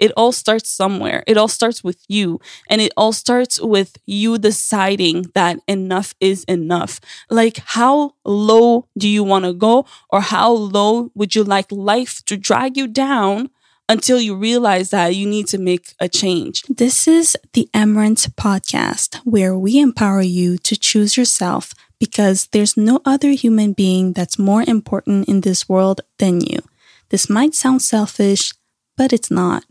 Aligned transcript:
It 0.00 0.12
all 0.16 0.32
starts 0.32 0.68
somewhere. 0.68 1.22
It 1.26 1.36
all 1.36 1.46
starts 1.46 1.84
with 1.84 2.02
you. 2.08 2.40
And 2.68 2.80
it 2.80 2.92
all 2.96 3.12
starts 3.12 3.60
with 3.60 3.98
you 4.06 4.38
deciding 4.38 5.26
that 5.34 5.60
enough 5.68 6.14
is 6.18 6.42
enough. 6.44 7.00
Like, 7.28 7.58
how 7.64 8.14
low 8.24 8.88
do 8.98 9.08
you 9.08 9.22
want 9.22 9.44
to 9.44 9.52
go? 9.52 9.86
Or 10.08 10.22
how 10.22 10.50
low 10.50 11.12
would 11.14 11.34
you 11.34 11.44
like 11.44 11.70
life 11.70 12.24
to 12.24 12.36
drag 12.36 12.76
you 12.76 12.88
down? 12.88 13.50
Until 13.88 14.20
you 14.20 14.36
realize 14.36 14.90
that 14.90 15.16
you 15.16 15.26
need 15.26 15.48
to 15.48 15.58
make 15.58 15.94
a 15.98 16.08
change. 16.08 16.62
This 16.68 17.08
is 17.08 17.36
the 17.54 17.68
Emmerance 17.74 18.28
podcast, 18.28 19.16
where 19.24 19.58
we 19.58 19.80
empower 19.80 20.22
you 20.22 20.58
to 20.58 20.76
choose 20.76 21.16
yourself 21.16 21.74
because 21.98 22.46
there's 22.52 22.76
no 22.76 23.00
other 23.04 23.30
human 23.30 23.72
being 23.72 24.12
that's 24.12 24.38
more 24.38 24.62
important 24.62 25.28
in 25.28 25.40
this 25.40 25.68
world 25.68 26.02
than 26.18 26.40
you. 26.40 26.60
This 27.08 27.28
might 27.28 27.56
sound 27.56 27.82
selfish, 27.82 28.52
but 28.96 29.12
it's 29.12 29.30
not. 29.30 29.64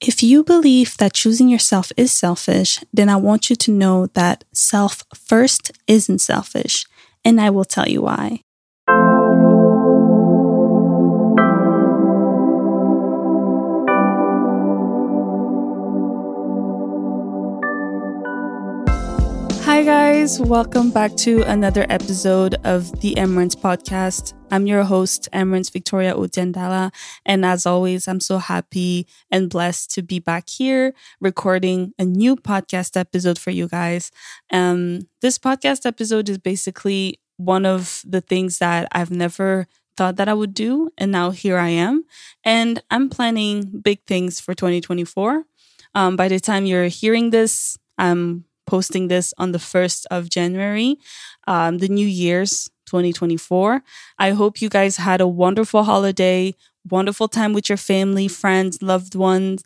If 0.00 0.22
you 0.22 0.44
believe 0.44 0.96
that 0.98 1.14
choosing 1.14 1.48
yourself 1.48 1.90
is 1.96 2.12
selfish, 2.12 2.82
then 2.92 3.08
I 3.08 3.16
want 3.16 3.48
you 3.48 3.56
to 3.56 3.70
know 3.70 4.06
that 4.14 4.44
self 4.52 5.02
first 5.14 5.72
isn't 5.86 6.20
selfish, 6.20 6.86
and 7.24 7.40
I 7.40 7.50
will 7.50 7.64
tell 7.64 7.88
you 7.88 8.02
why. 8.02 8.43
Guys. 20.24 20.40
Welcome 20.40 20.90
back 20.90 21.16
to 21.16 21.42
another 21.42 21.84
episode 21.90 22.54
of 22.64 23.02
the 23.02 23.14
Emmerance 23.16 23.54
podcast. 23.54 24.32
I'm 24.50 24.66
your 24.66 24.82
host, 24.82 25.28
Emmerance 25.34 25.70
Victoria 25.70 26.14
Odia 26.14 26.50
Ndala. 26.50 26.94
And 27.26 27.44
as 27.44 27.66
always, 27.66 28.08
I'm 28.08 28.20
so 28.20 28.38
happy 28.38 29.06
and 29.30 29.50
blessed 29.50 29.90
to 29.90 30.02
be 30.02 30.20
back 30.20 30.48
here 30.48 30.94
recording 31.20 31.92
a 31.98 32.06
new 32.06 32.36
podcast 32.36 32.96
episode 32.96 33.38
for 33.38 33.50
you 33.50 33.68
guys. 33.68 34.10
Um, 34.50 35.08
this 35.20 35.38
podcast 35.38 35.84
episode 35.84 36.30
is 36.30 36.38
basically 36.38 37.20
one 37.36 37.66
of 37.66 38.02
the 38.06 38.22
things 38.22 38.60
that 38.60 38.88
I've 38.92 39.10
never 39.10 39.66
thought 39.94 40.16
that 40.16 40.30
I 40.30 40.32
would 40.32 40.54
do. 40.54 40.90
And 40.96 41.12
now 41.12 41.32
here 41.32 41.58
I 41.58 41.68
am. 41.68 42.06
And 42.42 42.82
I'm 42.90 43.10
planning 43.10 43.82
big 43.82 44.06
things 44.06 44.40
for 44.40 44.54
2024. 44.54 45.44
Um, 45.94 46.16
by 46.16 46.28
the 46.28 46.40
time 46.40 46.64
you're 46.64 46.84
hearing 46.84 47.28
this, 47.28 47.76
I'm 47.98 48.46
posting 48.66 49.08
this 49.08 49.34
on 49.38 49.52
the 49.52 49.58
1st 49.58 50.06
of 50.10 50.28
January, 50.30 50.96
um, 51.46 51.78
the 51.78 51.88
New 51.88 52.06
Year's 52.06 52.70
2024. 52.86 53.82
I 54.18 54.30
hope 54.30 54.60
you 54.60 54.68
guys 54.68 54.96
had 54.98 55.20
a 55.20 55.28
wonderful 55.28 55.84
holiday, 55.84 56.54
wonderful 56.88 57.28
time 57.28 57.52
with 57.52 57.68
your 57.68 57.78
family, 57.78 58.28
friends, 58.28 58.82
loved 58.82 59.14
ones, 59.14 59.64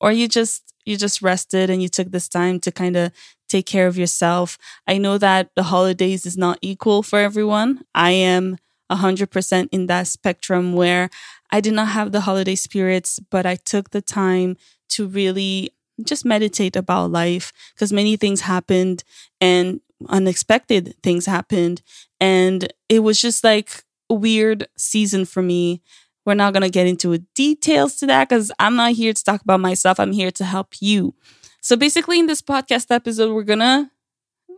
or 0.00 0.12
you 0.12 0.28
just 0.28 0.72
you 0.84 0.96
just 0.96 1.20
rested 1.20 1.68
and 1.68 1.82
you 1.82 1.88
took 1.88 2.10
this 2.10 2.28
time 2.28 2.58
to 2.60 2.72
kind 2.72 2.96
of 2.96 3.12
take 3.48 3.66
care 3.66 3.86
of 3.86 3.98
yourself. 3.98 4.56
I 4.86 4.96
know 4.98 5.18
that 5.18 5.50
the 5.54 5.64
holidays 5.64 6.24
is 6.24 6.36
not 6.36 6.58
equal 6.62 7.02
for 7.02 7.18
everyone. 7.18 7.82
I 7.94 8.10
am 8.10 8.56
100% 8.90 9.68
in 9.70 9.86
that 9.86 10.06
spectrum 10.06 10.72
where 10.72 11.10
I 11.50 11.60
did 11.60 11.74
not 11.74 11.88
have 11.88 12.12
the 12.12 12.22
holiday 12.22 12.54
spirits, 12.54 13.20
but 13.30 13.44
I 13.44 13.56
took 13.56 13.90
the 13.90 14.00
time 14.00 14.56
to 14.90 15.06
really 15.06 15.70
just 16.04 16.24
meditate 16.24 16.76
about 16.76 17.10
life 17.10 17.52
because 17.74 17.92
many 17.92 18.16
things 18.16 18.42
happened 18.42 19.04
and 19.40 19.80
unexpected 20.08 20.94
things 21.02 21.26
happened. 21.26 21.82
And 22.20 22.72
it 22.88 23.00
was 23.00 23.20
just 23.20 23.44
like 23.44 23.82
a 24.10 24.14
weird 24.14 24.68
season 24.76 25.24
for 25.24 25.42
me. 25.42 25.82
We're 26.24 26.34
not 26.34 26.52
going 26.52 26.62
to 26.62 26.70
get 26.70 26.86
into 26.86 27.16
details 27.34 27.96
to 27.96 28.06
that 28.06 28.28
because 28.28 28.52
I'm 28.58 28.76
not 28.76 28.92
here 28.92 29.12
to 29.12 29.24
talk 29.24 29.42
about 29.42 29.60
myself. 29.60 29.98
I'm 29.98 30.12
here 30.12 30.30
to 30.32 30.44
help 30.44 30.74
you. 30.80 31.14
So 31.60 31.76
basically, 31.76 32.18
in 32.18 32.26
this 32.26 32.42
podcast 32.42 32.94
episode, 32.94 33.34
we're 33.34 33.42
going 33.42 33.58
to 33.60 33.90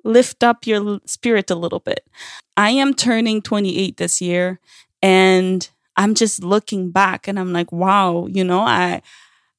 lift 0.04 0.42
up 0.42 0.66
your 0.66 1.00
spirit 1.06 1.50
a 1.50 1.54
little 1.54 1.80
bit. 1.80 2.06
I 2.56 2.70
am 2.70 2.94
turning 2.94 3.42
28 3.42 3.96
this 3.96 4.20
year 4.20 4.60
and 5.02 5.68
I'm 5.96 6.14
just 6.14 6.42
looking 6.42 6.90
back 6.90 7.28
and 7.28 7.38
I'm 7.38 7.52
like, 7.52 7.72
wow, 7.72 8.26
you 8.26 8.44
know, 8.44 8.60
I 8.60 9.02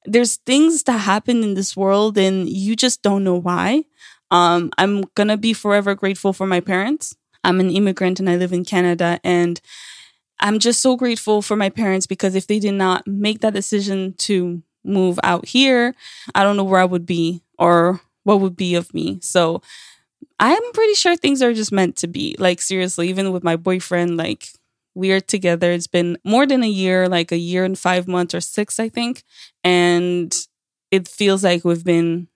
there's 0.04 0.36
things 0.38 0.82
that 0.84 0.98
happen 0.98 1.42
in 1.42 1.54
this 1.54 1.76
world 1.76 2.18
and 2.18 2.48
you 2.48 2.76
just 2.76 3.02
don't 3.02 3.24
know 3.24 3.36
why. 3.36 3.84
Um, 4.30 4.70
I'm 4.78 5.02
gonna 5.14 5.36
be 5.36 5.52
forever 5.52 5.94
grateful 5.94 6.32
for 6.32 6.46
my 6.46 6.60
parents. 6.60 7.16
I'm 7.44 7.60
an 7.60 7.70
immigrant 7.70 8.20
and 8.20 8.28
I 8.30 8.36
live 8.36 8.52
in 8.52 8.64
Canada 8.64 9.20
and 9.24 9.60
I'm 10.40 10.58
just 10.58 10.80
so 10.80 10.96
grateful 10.96 11.42
for 11.42 11.56
my 11.56 11.70
parents 11.70 12.06
because 12.06 12.34
if 12.34 12.46
they 12.46 12.58
did 12.58 12.74
not 12.74 13.06
make 13.06 13.40
that 13.40 13.54
decision 13.54 14.14
to 14.18 14.62
move 14.84 15.20
out 15.22 15.46
here, 15.46 15.94
I 16.34 16.42
don't 16.42 16.56
know 16.56 16.64
where 16.64 16.80
I 16.80 16.84
would 16.84 17.06
be 17.06 17.42
or 17.58 18.00
what 18.24 18.40
would 18.40 18.56
be 18.56 18.74
of 18.74 18.92
me. 18.92 19.18
So 19.22 19.62
I'm 20.40 20.72
pretty 20.72 20.94
sure 20.94 21.16
things 21.16 21.42
are 21.42 21.54
just 21.54 21.72
meant 21.72 21.96
to 21.98 22.08
be. 22.08 22.36
Like 22.38 22.60
seriously, 22.60 23.08
even 23.08 23.32
with 23.32 23.44
my 23.44 23.56
boyfriend, 23.56 24.16
like 24.16 24.48
we 24.94 25.12
are 25.12 25.20
together. 25.20 25.72
It's 25.72 25.86
been 25.86 26.18
more 26.24 26.46
than 26.46 26.62
a 26.62 26.68
year, 26.68 27.08
like 27.08 27.32
a 27.32 27.38
year 27.38 27.64
and 27.64 27.78
five 27.78 28.06
months 28.06 28.34
or 28.34 28.40
six, 28.40 28.78
I 28.78 28.88
think. 28.88 29.22
And 29.64 30.34
it 30.90 31.08
feels 31.08 31.44
like 31.44 31.64
we've 31.64 31.84
been 31.84 32.28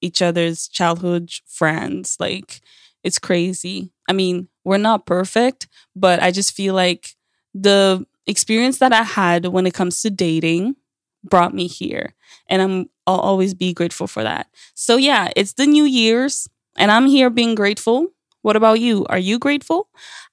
each 0.00 0.22
other's 0.22 0.68
childhood 0.68 1.30
friends. 1.46 2.16
Like 2.20 2.60
it's 3.02 3.18
crazy. 3.18 3.90
I 4.08 4.12
mean, 4.12 4.48
we're 4.64 4.78
not 4.78 5.06
perfect, 5.06 5.68
but 5.96 6.22
I 6.22 6.30
just 6.30 6.54
feel 6.54 6.74
like 6.74 7.16
the 7.54 8.06
experience 8.26 8.78
that 8.78 8.92
I 8.92 9.02
had 9.02 9.46
when 9.46 9.66
it 9.66 9.74
comes 9.74 10.00
to 10.02 10.10
dating 10.10 10.76
brought 11.24 11.54
me 11.54 11.66
here. 11.66 12.14
And 12.48 12.62
I'm 12.62 12.90
I'll 13.06 13.20
always 13.20 13.54
be 13.54 13.72
grateful 13.72 14.06
for 14.06 14.22
that. 14.22 14.48
So 14.74 14.96
yeah, 14.96 15.30
it's 15.34 15.54
the 15.54 15.66
New 15.66 15.84
Year's 15.84 16.48
and 16.76 16.90
I'm 16.90 17.06
here 17.06 17.30
being 17.30 17.54
grateful 17.54 18.08
what 18.42 18.56
about 18.56 18.80
you? 18.80 19.06
Are 19.06 19.18
you 19.18 19.38
grateful? 19.38 19.88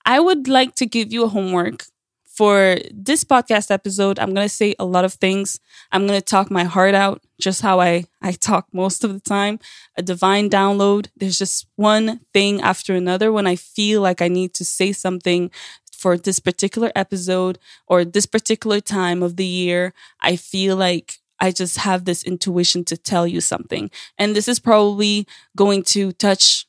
I 0.05 0.19
would 0.19 0.47
like 0.47 0.75
to 0.75 0.85
give 0.85 1.11
you 1.11 1.23
a 1.23 1.29
homework 1.29 1.85
for 2.35 2.77
this 2.93 3.23
podcast 3.23 3.71
episode. 3.71 4.19
I'm 4.19 4.33
going 4.33 4.45
to 4.45 4.53
say 4.53 4.75
a 4.77 4.85
lot 4.85 5.05
of 5.05 5.13
things. 5.13 5.59
I'm 5.91 6.05
going 6.05 6.19
to 6.19 6.25
talk 6.25 6.51
my 6.51 6.66
heart 6.66 6.93
out, 6.93 7.21
just 7.39 7.61
how 7.61 7.79
I, 7.79 8.05
I 8.21 8.33
talk 8.33 8.67
most 8.73 9.05
of 9.05 9.13
the 9.13 9.21
time. 9.21 9.59
A 9.97 10.01
divine 10.01 10.49
download. 10.49 11.07
There's 11.16 11.38
just 11.38 11.66
one 11.77 12.19
thing 12.33 12.61
after 12.61 12.93
another 12.93 13.31
when 13.31 13.47
I 13.47 13.55
feel 13.55 14.01
like 14.01 14.22
I 14.22 14.27
need 14.27 14.53
to 14.55 14.66
say 14.66 14.91
something 14.91 15.49
for 15.91 16.17
this 16.17 16.39
particular 16.39 16.91
episode 16.93 17.57
or 17.87 18.03
this 18.03 18.25
particular 18.25 18.81
time 18.81 19.23
of 19.23 19.37
the 19.37 19.45
year. 19.45 19.93
I 20.22 20.35
feel 20.35 20.75
like 20.75 21.19
I 21.39 21.51
just 21.51 21.77
have 21.77 22.03
this 22.03 22.23
intuition 22.23 22.83
to 22.85 22.97
tell 22.97 23.25
you 23.25 23.39
something. 23.39 23.89
And 24.17 24.35
this 24.35 24.47
is 24.47 24.59
probably 24.59 25.25
going 25.55 25.83
to 25.83 26.11
touch 26.11 26.67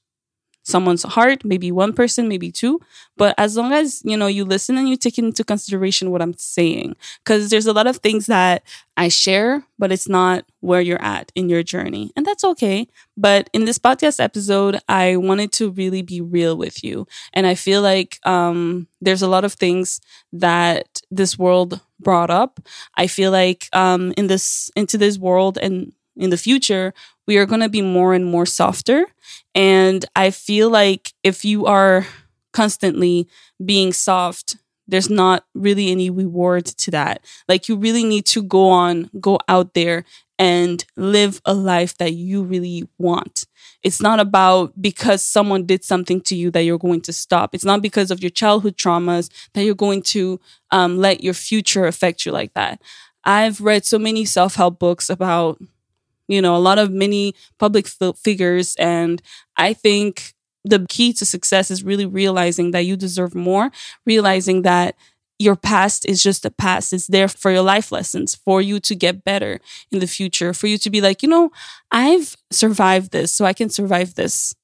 someone's 0.66 1.04
heart, 1.04 1.44
maybe 1.44 1.70
one 1.70 1.92
person, 1.92 2.26
maybe 2.28 2.50
two. 2.50 2.80
But 3.16 3.36
as 3.38 3.56
long 3.56 3.72
as, 3.72 4.02
you 4.04 4.16
know, 4.16 4.26
you 4.26 4.44
listen 4.44 4.76
and 4.76 4.88
you 4.88 4.96
take 4.96 5.16
into 5.16 5.44
consideration 5.44 6.10
what 6.10 6.20
I'm 6.20 6.34
saying, 6.36 6.96
because 7.24 7.50
there's 7.50 7.68
a 7.68 7.72
lot 7.72 7.86
of 7.86 7.98
things 7.98 8.26
that 8.26 8.64
I 8.96 9.06
share, 9.08 9.64
but 9.78 9.92
it's 9.92 10.08
not 10.08 10.44
where 10.60 10.80
you're 10.80 11.00
at 11.00 11.30
in 11.36 11.48
your 11.48 11.62
journey. 11.62 12.10
And 12.16 12.26
that's 12.26 12.42
okay. 12.42 12.88
But 13.16 13.48
in 13.52 13.64
this 13.64 13.78
podcast 13.78 14.18
episode, 14.18 14.80
I 14.88 15.16
wanted 15.16 15.52
to 15.52 15.70
really 15.70 16.02
be 16.02 16.20
real 16.20 16.56
with 16.56 16.82
you. 16.82 17.06
And 17.32 17.46
I 17.46 17.54
feel 17.54 17.80
like 17.80 18.18
um, 18.26 18.88
there's 19.00 19.22
a 19.22 19.28
lot 19.28 19.44
of 19.44 19.52
things 19.52 20.00
that 20.32 21.00
this 21.12 21.38
world 21.38 21.80
brought 22.00 22.30
up. 22.30 22.58
I 22.96 23.06
feel 23.06 23.30
like 23.30 23.68
um, 23.72 24.12
in 24.16 24.26
this, 24.26 24.70
into 24.74 24.98
this 24.98 25.16
world 25.16 25.58
and 25.58 25.92
in 26.16 26.30
the 26.30 26.36
future, 26.36 26.94
we 27.26 27.36
are 27.36 27.46
going 27.46 27.60
to 27.60 27.68
be 27.68 27.82
more 27.82 28.14
and 28.14 28.24
more 28.24 28.46
softer. 28.46 29.06
And 29.54 30.04
I 30.14 30.30
feel 30.30 30.70
like 30.70 31.12
if 31.22 31.44
you 31.44 31.66
are 31.66 32.06
constantly 32.52 33.28
being 33.64 33.92
soft, 33.92 34.56
there's 34.88 35.10
not 35.10 35.44
really 35.54 35.90
any 35.90 36.10
reward 36.10 36.64
to 36.66 36.90
that. 36.92 37.24
Like 37.48 37.68
you 37.68 37.76
really 37.76 38.04
need 38.04 38.24
to 38.26 38.42
go 38.42 38.68
on, 38.70 39.10
go 39.20 39.38
out 39.48 39.74
there 39.74 40.04
and 40.38 40.84
live 40.96 41.40
a 41.44 41.54
life 41.54 41.96
that 41.98 42.12
you 42.12 42.42
really 42.42 42.88
want. 42.98 43.46
It's 43.82 44.00
not 44.02 44.20
about 44.20 44.80
because 44.80 45.22
someone 45.22 45.64
did 45.64 45.84
something 45.84 46.20
to 46.22 46.36
you 46.36 46.50
that 46.50 46.62
you're 46.62 46.78
going 46.78 47.00
to 47.02 47.12
stop. 47.12 47.54
It's 47.54 47.64
not 47.64 47.82
because 47.82 48.10
of 48.10 48.22
your 48.22 48.30
childhood 48.30 48.76
traumas 48.76 49.30
that 49.54 49.64
you're 49.64 49.74
going 49.74 50.02
to 50.02 50.40
um, 50.70 50.98
let 50.98 51.22
your 51.22 51.34
future 51.34 51.86
affect 51.86 52.26
you 52.26 52.32
like 52.32 52.52
that. 52.54 52.80
I've 53.24 53.60
read 53.60 53.84
so 53.84 53.98
many 53.98 54.24
self 54.24 54.54
help 54.54 54.78
books 54.78 55.10
about 55.10 55.60
you 56.28 56.40
know, 56.42 56.56
a 56.56 56.58
lot 56.58 56.78
of 56.78 56.90
many 56.90 57.34
public 57.58 57.86
figures. 58.16 58.74
And 58.76 59.22
I 59.56 59.72
think 59.72 60.34
the 60.64 60.84
key 60.88 61.12
to 61.14 61.24
success 61.24 61.70
is 61.70 61.84
really 61.84 62.06
realizing 62.06 62.72
that 62.72 62.84
you 62.86 62.96
deserve 62.96 63.34
more, 63.34 63.70
realizing 64.04 64.62
that 64.62 64.96
your 65.38 65.54
past 65.54 66.06
is 66.06 66.22
just 66.22 66.44
a 66.44 66.50
past. 66.50 66.92
It's 66.92 67.06
there 67.06 67.28
for 67.28 67.50
your 67.50 67.62
life 67.62 67.92
lessons, 67.92 68.34
for 68.34 68.60
you 68.62 68.80
to 68.80 68.94
get 68.94 69.22
better 69.24 69.60
in 69.92 70.00
the 70.00 70.06
future, 70.06 70.52
for 70.54 70.66
you 70.66 70.78
to 70.78 70.90
be 70.90 71.00
like, 71.00 71.22
you 71.22 71.28
know, 71.28 71.50
I've 71.90 72.36
survived 72.50 73.12
this, 73.12 73.32
so 73.34 73.44
I 73.44 73.52
can 73.52 73.68
survive 73.68 74.14
this, 74.14 74.54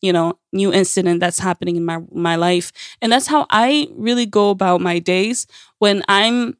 you 0.00 0.12
know, 0.12 0.38
new 0.52 0.72
incident 0.72 1.20
that's 1.20 1.38
happening 1.40 1.76
in 1.76 1.84
my 1.84 2.00
my 2.12 2.36
life. 2.36 2.72
And 3.02 3.10
that's 3.12 3.26
how 3.26 3.46
I 3.50 3.88
really 3.96 4.26
go 4.26 4.50
about 4.50 4.80
my 4.80 4.98
days 4.98 5.46
when 5.78 6.02
I'm 6.08 6.56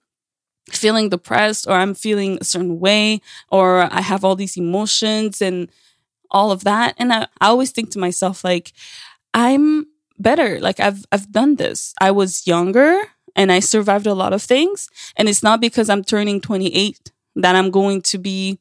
feeling 0.73 1.09
depressed 1.09 1.67
or 1.67 1.73
I'm 1.73 1.95
feeling 1.95 2.39
a 2.41 2.45
certain 2.45 2.81
way 2.81 3.21
or 3.51 3.93
I 3.93 4.01
have 4.01 4.25
all 4.25 4.37
these 4.37 4.57
emotions 4.57 5.43
and 5.43 5.69
all 6.31 6.51
of 6.51 6.65
that. 6.65 6.95
And 6.99 7.13
I, 7.13 7.27
I 7.41 7.49
always 7.49 7.71
think 7.71 7.91
to 7.91 7.99
myself, 7.99 8.45
like, 8.45 8.73
I'm 9.35 9.87
better. 10.19 10.61
Like 10.61 10.81
I've 10.81 11.05
I've 11.13 11.31
done 11.31 11.57
this. 11.57 11.95
I 12.01 12.11
was 12.11 12.47
younger 12.47 13.01
and 13.37 13.53
I 13.53 13.61
survived 13.61 14.07
a 14.07 14.15
lot 14.15 14.33
of 14.33 14.43
things. 14.43 14.89
And 15.17 15.29
it's 15.29 15.43
not 15.43 15.61
because 15.61 15.89
I'm 15.89 16.05
turning 16.05 16.41
28 16.41 17.13
that 17.37 17.55
I'm 17.55 17.71
going 17.71 18.03
to 18.03 18.19
be 18.19 18.59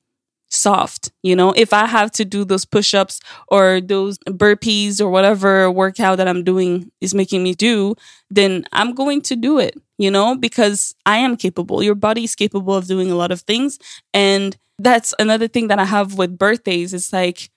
soft. 0.50 1.12
You 1.24 1.36
know, 1.36 1.54
if 1.56 1.74
I 1.74 1.86
have 1.86 2.12
to 2.14 2.26
do 2.26 2.46
those 2.46 2.66
push 2.66 2.94
ups 2.94 3.20
or 3.50 3.82
those 3.82 4.18
burpees 4.20 5.02
or 5.02 5.10
whatever 5.10 5.70
workout 5.72 6.18
that 6.18 6.28
I'm 6.28 6.44
doing 6.44 6.92
is 7.02 7.14
making 7.14 7.44
me 7.44 7.54
do, 7.54 7.96
then 8.30 8.66
I'm 8.72 8.94
going 8.94 9.22
to 9.24 9.36
do 9.36 9.60
it, 9.60 9.76
you 9.98 10.12
know, 10.12 10.36
because 10.36 10.96
I 11.06 11.18
am 11.18 11.38
capable. 11.38 11.84
Your 11.84 11.96
body 11.96 12.24
is 12.24 12.36
capable 12.36 12.76
of 12.76 12.88
doing 12.88 13.12
a 13.12 13.16
lot 13.16 13.32
of 13.32 13.42
things. 13.42 13.80
And 14.14 14.58
that's 14.80 15.14
another 15.20 15.48
thing 15.48 15.68
that 15.68 15.80
I 15.80 15.86
have 15.86 16.18
with 16.18 16.38
birthdays. 16.38 16.94
It's 16.94 17.12
like, 17.12 17.50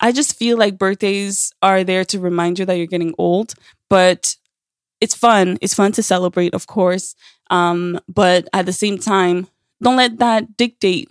I 0.00 0.12
just 0.12 0.36
feel 0.36 0.58
like 0.58 0.78
birthdays 0.78 1.52
are 1.62 1.84
there 1.84 2.04
to 2.06 2.18
remind 2.18 2.58
you 2.58 2.64
that 2.66 2.74
you're 2.74 2.86
getting 2.86 3.14
old, 3.18 3.54
but 3.88 4.36
it's 5.00 5.14
fun. 5.14 5.58
It's 5.60 5.74
fun 5.74 5.92
to 5.92 6.02
celebrate, 6.02 6.54
of 6.54 6.66
course. 6.66 7.14
Um, 7.50 8.00
but 8.08 8.48
at 8.52 8.66
the 8.66 8.72
same 8.72 8.98
time, 8.98 9.48
don't 9.80 9.96
let 9.96 10.18
that 10.18 10.56
dictate 10.56 11.10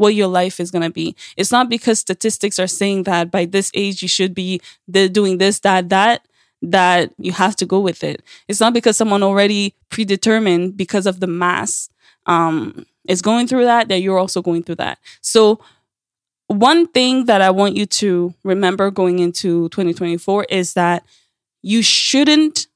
what 0.00 0.14
your 0.14 0.28
life 0.28 0.58
is 0.58 0.70
going 0.70 0.82
to 0.82 0.90
be. 0.90 1.14
It's 1.36 1.52
not 1.52 1.68
because 1.68 1.98
statistics 1.98 2.58
are 2.58 2.66
saying 2.66 3.02
that 3.04 3.30
by 3.30 3.44
this 3.44 3.70
age 3.74 4.00
you 4.00 4.08
should 4.08 4.34
be 4.34 4.60
doing 4.90 5.36
this, 5.36 5.60
that, 5.60 5.90
that, 5.90 6.26
that 6.62 7.12
you 7.18 7.32
have 7.32 7.54
to 7.56 7.66
go 7.66 7.80
with 7.80 8.02
it. 8.02 8.22
It's 8.48 8.60
not 8.60 8.72
because 8.72 8.96
someone 8.96 9.22
already 9.22 9.74
predetermined 9.90 10.76
because 10.76 11.06
of 11.06 11.20
the 11.20 11.26
mass 11.26 11.90
um, 12.24 12.86
is 13.06 13.20
going 13.20 13.46
through 13.46 13.64
that 13.64 13.88
that 13.88 14.00
you're 14.00 14.18
also 14.18 14.40
going 14.40 14.62
through 14.62 14.76
that. 14.76 14.98
So 15.20 15.60
one 16.46 16.86
thing 16.86 17.26
that 17.26 17.42
I 17.42 17.50
want 17.50 17.76
you 17.76 17.84
to 17.86 18.34
remember 18.42 18.90
going 18.90 19.18
into 19.18 19.68
2024 19.68 20.44
is 20.44 20.74
that 20.74 21.04
you 21.62 21.82
shouldn't 21.82 22.66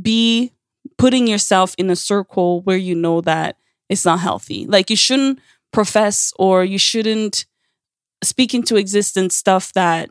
be 0.00 0.52
putting 0.96 1.26
yourself 1.26 1.74
in 1.76 1.90
a 1.90 1.96
circle 1.96 2.62
where 2.62 2.76
you 2.78 2.94
know 2.94 3.20
that 3.20 3.56
it's 3.88 4.06
not 4.06 4.20
healthy. 4.20 4.66
Like 4.66 4.88
you 4.88 4.96
shouldn't 4.96 5.38
profess 5.72 6.32
or 6.36 6.64
you 6.64 6.78
shouldn't 6.78 7.46
speak 8.22 8.54
into 8.54 8.76
existence 8.76 9.34
stuff 9.36 9.72
that 9.72 10.10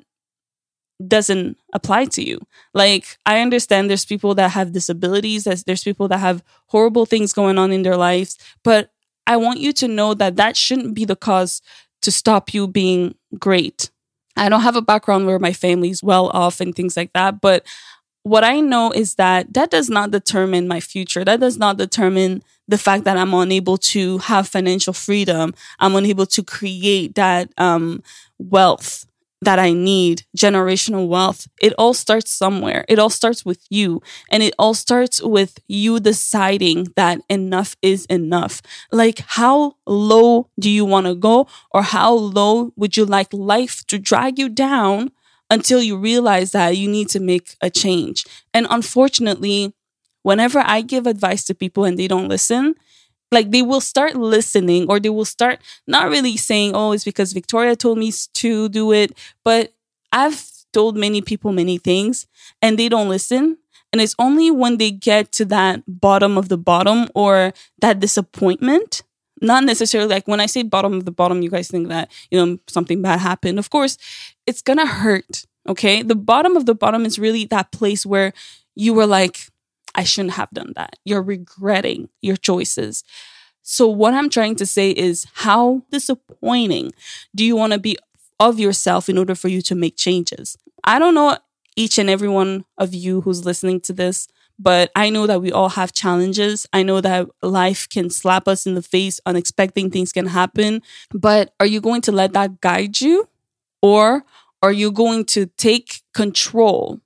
doesn't 1.08 1.58
apply 1.74 2.06
to 2.06 2.24
you. 2.24 2.40
Like 2.74 3.18
I 3.26 3.40
understand 3.40 3.90
there's 3.90 4.06
people 4.06 4.36
that 4.36 4.52
have 4.52 4.72
disabilities, 4.72 5.44
there's 5.44 5.84
people 5.84 6.08
that 6.10 6.20
have 6.20 6.44
horrible 6.68 7.06
things 7.06 7.34
going 7.34 7.58
on 7.58 7.72
in 7.72 7.84
their 7.84 7.98
lives, 7.98 8.38
but 8.64 8.92
I 9.28 9.38
want 9.38 9.60
you 9.60 9.72
to 9.74 9.88
know 9.88 10.14
that 10.16 10.36
that 10.36 10.58
shouldn't 10.58 10.94
be 10.94 11.06
the 11.06 11.16
cause 11.16 11.62
to 12.02 12.12
stop 12.12 12.54
you 12.54 12.68
being 12.68 13.16
great. 13.40 13.90
I 14.36 14.50
don't 14.50 14.62
have 14.62 14.76
a 14.76 14.82
background 14.82 15.26
where 15.26 15.40
my 15.40 15.54
family's 15.54 16.04
well 16.04 16.30
off 16.30 16.60
and 16.60 16.76
things 16.76 16.98
like 16.98 17.14
that, 17.14 17.42
but 17.42 17.66
what 18.24 18.44
I 18.44 18.60
know 18.60 18.92
is 18.92 19.16
that 19.16 19.54
that 19.54 19.72
does 19.72 19.90
not 19.90 20.12
determine 20.12 20.68
my 20.68 20.80
future. 20.80 21.24
That 21.26 21.40
does 21.40 21.58
not 21.58 21.78
determine 21.78 22.44
the 22.68 22.78
fact 22.78 23.04
that 23.06 23.18
I'm 23.18 23.34
unable 23.34 23.78
to 23.78 24.20
have 24.20 24.48
financial 24.48 24.94
freedom. 24.94 25.54
I'm 25.80 25.96
unable 25.96 26.26
to 26.28 26.44
create 26.44 27.16
that 27.16 27.50
um, 27.58 28.04
wealth 28.38 29.06
that 29.44 29.58
I 29.58 29.74
need, 29.74 30.24
generational 30.38 31.08
wealth. 31.08 31.48
It 31.60 31.74
all 31.78 31.96
starts 31.96 32.32
somewhere. 32.32 32.86
It 32.88 33.00
all 33.00 33.10
starts 33.10 33.44
with 33.44 33.66
you. 33.72 34.02
And 34.30 34.44
it 34.44 34.54
all 34.60 34.76
starts 34.76 35.20
with 35.22 35.58
you 35.68 36.00
deciding 36.00 36.90
that 36.96 37.22
enough 37.28 37.76
is 37.82 38.06
enough. 38.06 38.62
Like, 38.92 39.20
how 39.26 39.78
low 39.88 40.48
do 40.60 40.70
you 40.70 40.86
want 40.86 41.08
to 41.08 41.16
go? 41.16 41.48
Or 41.72 41.82
how 41.82 42.14
low 42.14 42.72
would 42.76 42.96
you 42.96 43.04
like 43.04 43.34
life 43.34 43.84
to 43.88 43.98
drag 43.98 44.38
you 44.38 44.48
down 44.48 45.12
until 45.52 45.84
you 45.84 45.98
realize 45.98 46.54
that 46.54 46.78
you 46.78 46.90
need 46.90 47.10
to 47.10 47.20
make 47.20 47.56
a 47.62 47.70
change. 47.70 48.26
And 48.54 48.66
unfortunately, 48.72 49.74
whenever 50.24 50.60
I 50.66 50.82
give 50.82 51.06
advice 51.06 51.44
to 51.46 51.54
people 51.54 51.86
and 51.86 52.00
they 52.00 52.08
don't 52.08 52.30
listen, 52.30 52.76
like 53.32 53.52
they 53.52 53.62
will 53.62 53.82
start 53.82 54.16
listening 54.16 54.88
or 54.90 55.00
they 55.00 55.10
will 55.10 55.26
start 55.26 55.60
not 55.88 56.10
really 56.10 56.38
saying, 56.38 56.74
oh, 56.74 56.94
it's 56.94 57.04
because 57.04 57.34
Victoria 57.34 57.76
told 57.76 57.98
me 57.98 58.12
to 58.36 58.70
do 58.70 58.94
it. 58.94 59.12
But 59.44 59.74
I've 60.12 60.44
told 60.74 60.98
many 60.98 61.22
people 61.22 61.52
many 61.52 61.78
things 61.78 62.28
and 62.62 62.80
they 62.80 62.90
don't 62.90 63.10
listen. 63.10 63.58
And 63.92 64.02
it's 64.02 64.16
only 64.18 64.52
when 64.52 64.78
they 64.78 64.92
get 64.92 65.34
to 65.34 65.46
that 65.46 65.84
bottom 65.86 66.38
of 66.38 66.48
the 66.48 66.58
bottom 66.58 67.10
or 67.14 67.52
that 67.82 68.00
disappointment 68.00 69.04
not 69.42 69.64
necessarily 69.64 70.10
like 70.10 70.28
when 70.28 70.40
I 70.40 70.46
say 70.46 70.64
bottom 70.64 70.94
of 70.94 71.06
the 71.06 71.12
bottom, 71.12 71.42
you 71.42 71.50
guys 71.50 71.68
think 71.68 71.90
that, 71.90 72.12
you 72.30 72.44
know, 72.44 72.58
something 72.68 73.02
bad 73.02 73.20
happened. 73.20 73.60
Of 73.60 73.70
course, 73.70 73.98
it's 74.46 74.62
gonna 74.62 74.86
hurt. 74.86 75.46
Okay. 75.68 76.02
The 76.02 76.16
bottom 76.16 76.56
of 76.56 76.66
the 76.66 76.76
bottom 76.76 77.06
is 77.06 77.20
really 77.20 77.46
that 77.46 77.72
place 77.72 78.06
where 78.06 78.34
you 78.76 78.94
were 78.94 79.06
like, 79.06 79.50
I 79.96 80.04
shouldn't 80.04 80.36
have 80.36 80.50
done 80.52 80.74
that. 80.76 80.98
You're 81.04 81.22
regretting 81.22 82.10
your 82.22 82.38
choices. 82.38 83.04
So, 83.62 83.88
what 83.88 84.14
I'm 84.14 84.30
trying 84.30 84.56
to 84.56 84.66
say 84.66 84.92
is, 84.92 85.28
how 85.34 85.84
disappointing 85.92 86.94
do 87.36 87.44
you 87.44 87.56
want 87.56 87.74
to 87.74 87.80
be 87.80 87.98
of 88.40 88.60
yourself 88.60 89.08
in 89.08 89.18
order 89.18 89.36
for 89.36 89.50
you 89.50 89.62
to 89.64 89.76
make 89.76 89.98
changes? 89.98 90.58
I 90.84 90.98
don't 90.98 91.14
know 91.14 91.38
each 91.76 92.00
and 92.00 92.10
every 92.10 92.30
one 92.30 92.66
of 92.78 92.94
you 92.94 93.22
who's 93.22 93.46
listening 93.46 93.82
to 93.82 93.94
this 93.94 94.28
but 94.60 94.92
I 94.96 95.10
know 95.10 95.28
that 95.28 95.42
we 95.42 95.52
all 95.52 95.70
have 95.70 95.94
challenges. 95.94 96.68
I 96.74 96.84
know 96.84 97.02
that 97.02 97.28
life 97.42 97.88
can 97.90 98.10
slap 98.10 98.48
us 98.48 98.66
in 98.66 98.76
the 98.76 98.82
face, 98.82 99.20
unexpected 99.26 99.92
things 99.92 100.12
can 100.12 100.28
happen. 100.28 100.82
But 101.12 101.54
are 101.60 101.66
you 101.66 101.82
going 101.82 102.02
to 102.02 102.12
let 102.12 102.34
that 102.34 102.62
guide 102.62 103.02
you? 103.02 103.28
Or 103.82 104.24
are 104.62 104.72
you 104.72 104.92
going 104.92 105.26
to 105.26 105.48
take 105.58 106.02
control 106.14 107.00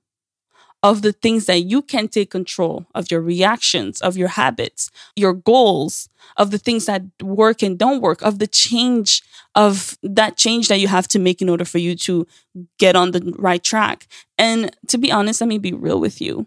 of 0.82 1.02
the 1.02 1.12
things 1.12 1.46
that 1.46 1.62
you 1.62 1.82
can 1.82 2.06
take 2.06 2.30
control 2.30 2.86
of 2.94 3.10
your 3.10 3.20
reactions, 3.20 4.00
of 4.02 4.16
your 4.16 4.28
habits, 4.28 4.90
your 5.16 5.32
goals, 5.32 6.08
of 6.36 6.50
the 6.50 6.58
things 6.58 6.84
that 6.86 7.02
work 7.22 7.62
and 7.62 7.78
don't 7.78 8.00
work, 8.00 8.22
of 8.22 8.38
the 8.38 8.46
change 8.46 9.22
of 9.54 9.96
that 10.02 10.36
change 10.36 10.68
that 10.68 10.78
you 10.78 10.86
have 10.86 11.08
to 11.08 11.18
make 11.18 11.40
in 11.40 11.48
order 11.48 11.64
for 11.64 11.78
you 11.78 11.96
to 11.96 12.26
get 12.78 12.94
on 12.94 13.12
the 13.12 13.34
right 13.38 13.64
track. 13.64 14.06
And 14.38 14.70
to 14.88 14.98
be 14.98 15.10
honest, 15.10 15.40
let 15.40 15.48
me 15.48 15.58
be 15.58 15.72
real 15.72 15.98
with 15.98 16.20
you 16.20 16.46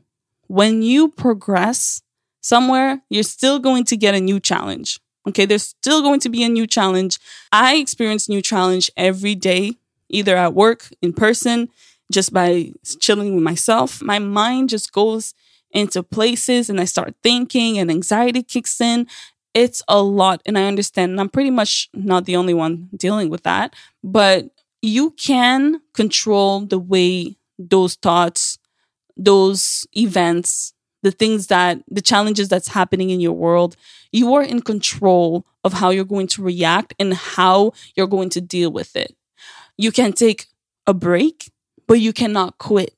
when 0.50 0.82
you 0.82 1.08
progress 1.10 2.02
somewhere, 2.42 3.02
you're 3.10 3.24
still 3.24 3.60
going 3.60 3.86
to 3.86 3.96
get 3.96 4.16
a 4.16 4.20
new 4.20 4.40
challenge. 4.40 5.00
Okay, 5.28 5.46
there's 5.46 5.64
still 5.64 6.02
going 6.02 6.20
to 6.22 6.30
be 6.30 6.44
a 6.44 6.50
new 6.50 6.66
challenge. 6.66 7.20
I 7.52 7.76
experience 7.76 8.28
new 8.28 8.42
challenge 8.42 8.90
every 8.98 9.36
day, 9.36 9.74
either 10.10 10.36
at 10.36 10.56
work, 10.56 10.90
in 11.02 11.14
person, 11.14 11.70
just 12.12 12.34
by 12.34 12.72
chilling 13.00 13.36
with 13.36 13.44
myself. 13.44 14.02
My 14.02 14.18
mind 14.18 14.70
just 14.70 14.92
goes 14.92 15.36
into 15.72 16.02
places 16.02 16.68
and 16.70 16.82
I 16.82 16.86
start 16.86 17.14
thinking 17.22 17.78
and 17.78 17.92
anxiety 17.92 18.42
kicks 18.42 18.82
in. 18.82 19.06
It's 19.54 19.84
a 19.88 20.02
lot 20.02 20.42
and 20.48 20.58
I 20.58 20.64
understand. 20.66 21.12
And 21.12 21.20
I'm 21.20 21.30
pretty 21.30 21.52
much 21.52 21.90
not 21.94 22.26
the 22.26 22.36
only 22.36 22.56
one 22.56 22.90
dealing 22.96 23.30
with 23.30 23.44
that, 23.44 23.76
but 24.04 24.50
you 24.82 25.12
can 25.12 25.82
control 25.94 26.62
the 26.62 26.80
way 26.80 27.38
those 27.60 27.96
thoughts 27.96 28.58
those 29.20 29.88
events, 29.98 30.74
the 31.04 31.12
things 31.12 31.48
that, 31.48 31.84
the 31.90 32.02
challenges 32.02 32.50
that's 32.50 32.70
happening 32.70 33.10
in 33.10 33.20
your 33.20 33.34
world, 33.34 33.76
you 34.12 34.34
are 34.34 34.44
in 34.44 34.62
control 34.62 35.46
of 35.64 35.74
how 35.74 35.92
you're 35.92 36.06
going 36.06 36.28
to 36.28 36.44
react 36.44 36.94
and 37.00 37.14
how 37.14 37.74
you're 37.96 38.08
going 38.08 38.30
to 38.32 38.42
deal 38.42 38.72
with 38.72 38.96
it. 38.96 39.16
You 39.78 39.92
can 39.92 40.14
take 40.14 40.48
a 40.88 40.94
break, 40.94 41.52
but 41.88 42.00
you 42.00 42.14
cannot 42.14 42.58
quit. 42.58 42.96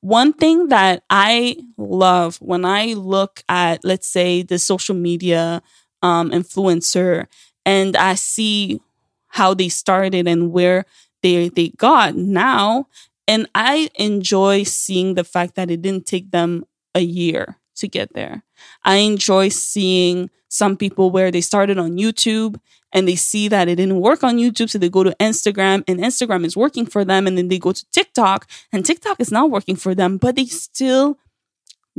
One 0.00 0.32
thing 0.32 0.68
that 0.68 1.04
I 1.10 1.56
love 1.76 2.36
when 2.40 2.64
I 2.64 2.94
look 2.94 3.42
at, 3.48 3.84
let's 3.84 4.06
say, 4.06 4.42
the 4.42 4.58
social 4.58 4.94
media 4.94 5.62
um, 6.02 6.30
influencer 6.30 7.26
and 7.64 7.96
I 7.96 8.14
see 8.14 8.80
how 9.28 9.54
they 9.54 9.68
started 9.68 10.26
and 10.26 10.50
where 10.52 10.84
they 11.22 11.48
they 11.50 11.68
got 11.70 12.16
now 12.16 12.88
and 13.30 13.48
I 13.54 13.88
enjoy 13.94 14.64
seeing 14.64 15.14
the 15.14 15.22
fact 15.22 15.54
that 15.54 15.70
it 15.70 15.82
didn't 15.82 16.04
take 16.04 16.32
them 16.32 16.64
a 16.96 17.00
year 17.00 17.58
to 17.76 17.86
get 17.86 18.12
there. 18.12 18.42
I 18.84 18.96
enjoy 18.96 19.50
seeing 19.50 20.30
some 20.48 20.76
people 20.76 21.12
where 21.12 21.30
they 21.30 21.40
started 21.40 21.78
on 21.78 21.92
YouTube 21.92 22.58
and 22.92 23.06
they 23.06 23.14
see 23.14 23.46
that 23.46 23.68
it 23.68 23.76
didn't 23.76 24.00
work 24.00 24.24
on 24.24 24.38
YouTube. 24.38 24.68
So 24.68 24.78
they 24.78 24.88
go 24.88 25.04
to 25.04 25.14
Instagram 25.20 25.84
and 25.86 26.00
Instagram 26.00 26.44
is 26.44 26.56
working 26.56 26.86
for 26.86 27.04
them. 27.04 27.28
And 27.28 27.38
then 27.38 27.46
they 27.46 27.60
go 27.60 27.70
to 27.70 27.90
TikTok 27.92 28.50
and 28.72 28.84
TikTok 28.84 29.20
is 29.20 29.30
not 29.30 29.48
working 29.48 29.76
for 29.76 29.94
them, 29.94 30.16
but 30.16 30.34
they 30.34 30.46
still 30.46 31.16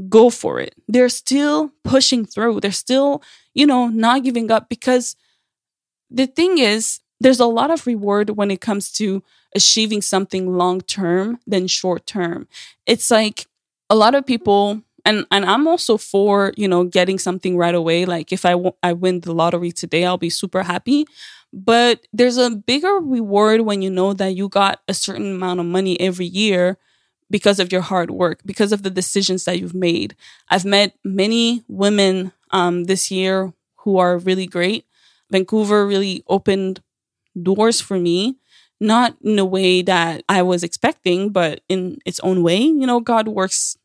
go 0.09 0.29
for 0.29 0.59
it. 0.59 0.75
They're 0.89 1.07
still 1.07 1.71
pushing 1.85 2.25
through. 2.25 2.59
They're 2.59 2.73
still, 2.73 3.23
you 3.53 3.65
know, 3.65 3.87
not 3.87 4.25
giving 4.25 4.51
up 4.51 4.67
because 4.67 5.15
the 6.09 6.27
thing 6.27 6.57
is, 6.57 6.99
there's 7.21 7.39
a 7.39 7.45
lot 7.45 7.71
of 7.71 7.87
reward 7.87 8.31
when 8.31 8.51
it 8.51 8.61
comes 8.61 8.91
to 8.93 9.23
achieving 9.55 10.01
something 10.01 10.57
long 10.57 10.81
term 10.81 11.39
than 11.47 11.67
short 11.67 12.05
term. 12.05 12.47
It's 12.85 13.11
like 13.11 13.47
a 13.89 13.95
lot 13.95 14.15
of 14.15 14.25
people 14.25 14.81
and 15.05 15.25
and 15.31 15.45
I'm 15.45 15.67
also 15.67 15.97
for 15.97 16.53
you 16.57 16.67
know 16.67 16.83
getting 16.83 17.19
something 17.19 17.57
right 17.57 17.75
away. 17.75 18.05
Like 18.05 18.31
if 18.31 18.45
I, 18.45 18.51
w- 18.51 18.73
I 18.83 18.93
win 18.93 19.21
the 19.21 19.33
lottery 19.33 19.71
today, 19.71 20.05
I'll 20.05 20.17
be 20.17 20.29
super 20.29 20.63
happy. 20.63 21.05
But 21.53 22.07
there's 22.13 22.37
a 22.37 22.49
bigger 22.51 22.95
reward 22.95 23.61
when 23.61 23.81
you 23.81 23.89
know 23.89 24.13
that 24.13 24.35
you 24.35 24.47
got 24.47 24.81
a 24.87 24.93
certain 24.93 25.35
amount 25.35 25.59
of 25.59 25.65
money 25.65 25.99
every 25.99 26.25
year 26.27 26.77
because 27.29 27.59
of 27.59 27.71
your 27.71 27.81
hard 27.81 28.11
work, 28.11 28.41
because 28.45 28.71
of 28.71 28.83
the 28.83 28.89
decisions 28.89 29.45
that 29.45 29.59
you've 29.59 29.73
made. 29.75 30.15
I've 30.49 30.65
met 30.65 30.95
many 31.03 31.63
women 31.67 32.33
um, 32.51 32.85
this 32.85 33.09
year 33.11 33.53
who 33.77 33.97
are 33.97 34.17
really 34.17 34.45
great. 34.45 34.85
Vancouver 35.31 35.87
really 35.87 36.23
opened 36.27 36.81
doors 37.39 37.81
for 37.81 37.99
me, 37.99 38.37
not 38.79 39.15
in 39.21 39.37
a 39.39 39.45
way 39.45 39.81
that 39.81 40.23
I 40.27 40.41
was 40.41 40.63
expecting, 40.63 41.29
but 41.29 41.61
in 41.69 41.99
its 42.05 42.19
own 42.21 42.43
way. 42.43 42.59
You 42.59 42.85
know, 42.87 42.99
God 42.99 43.27
works 43.27 43.77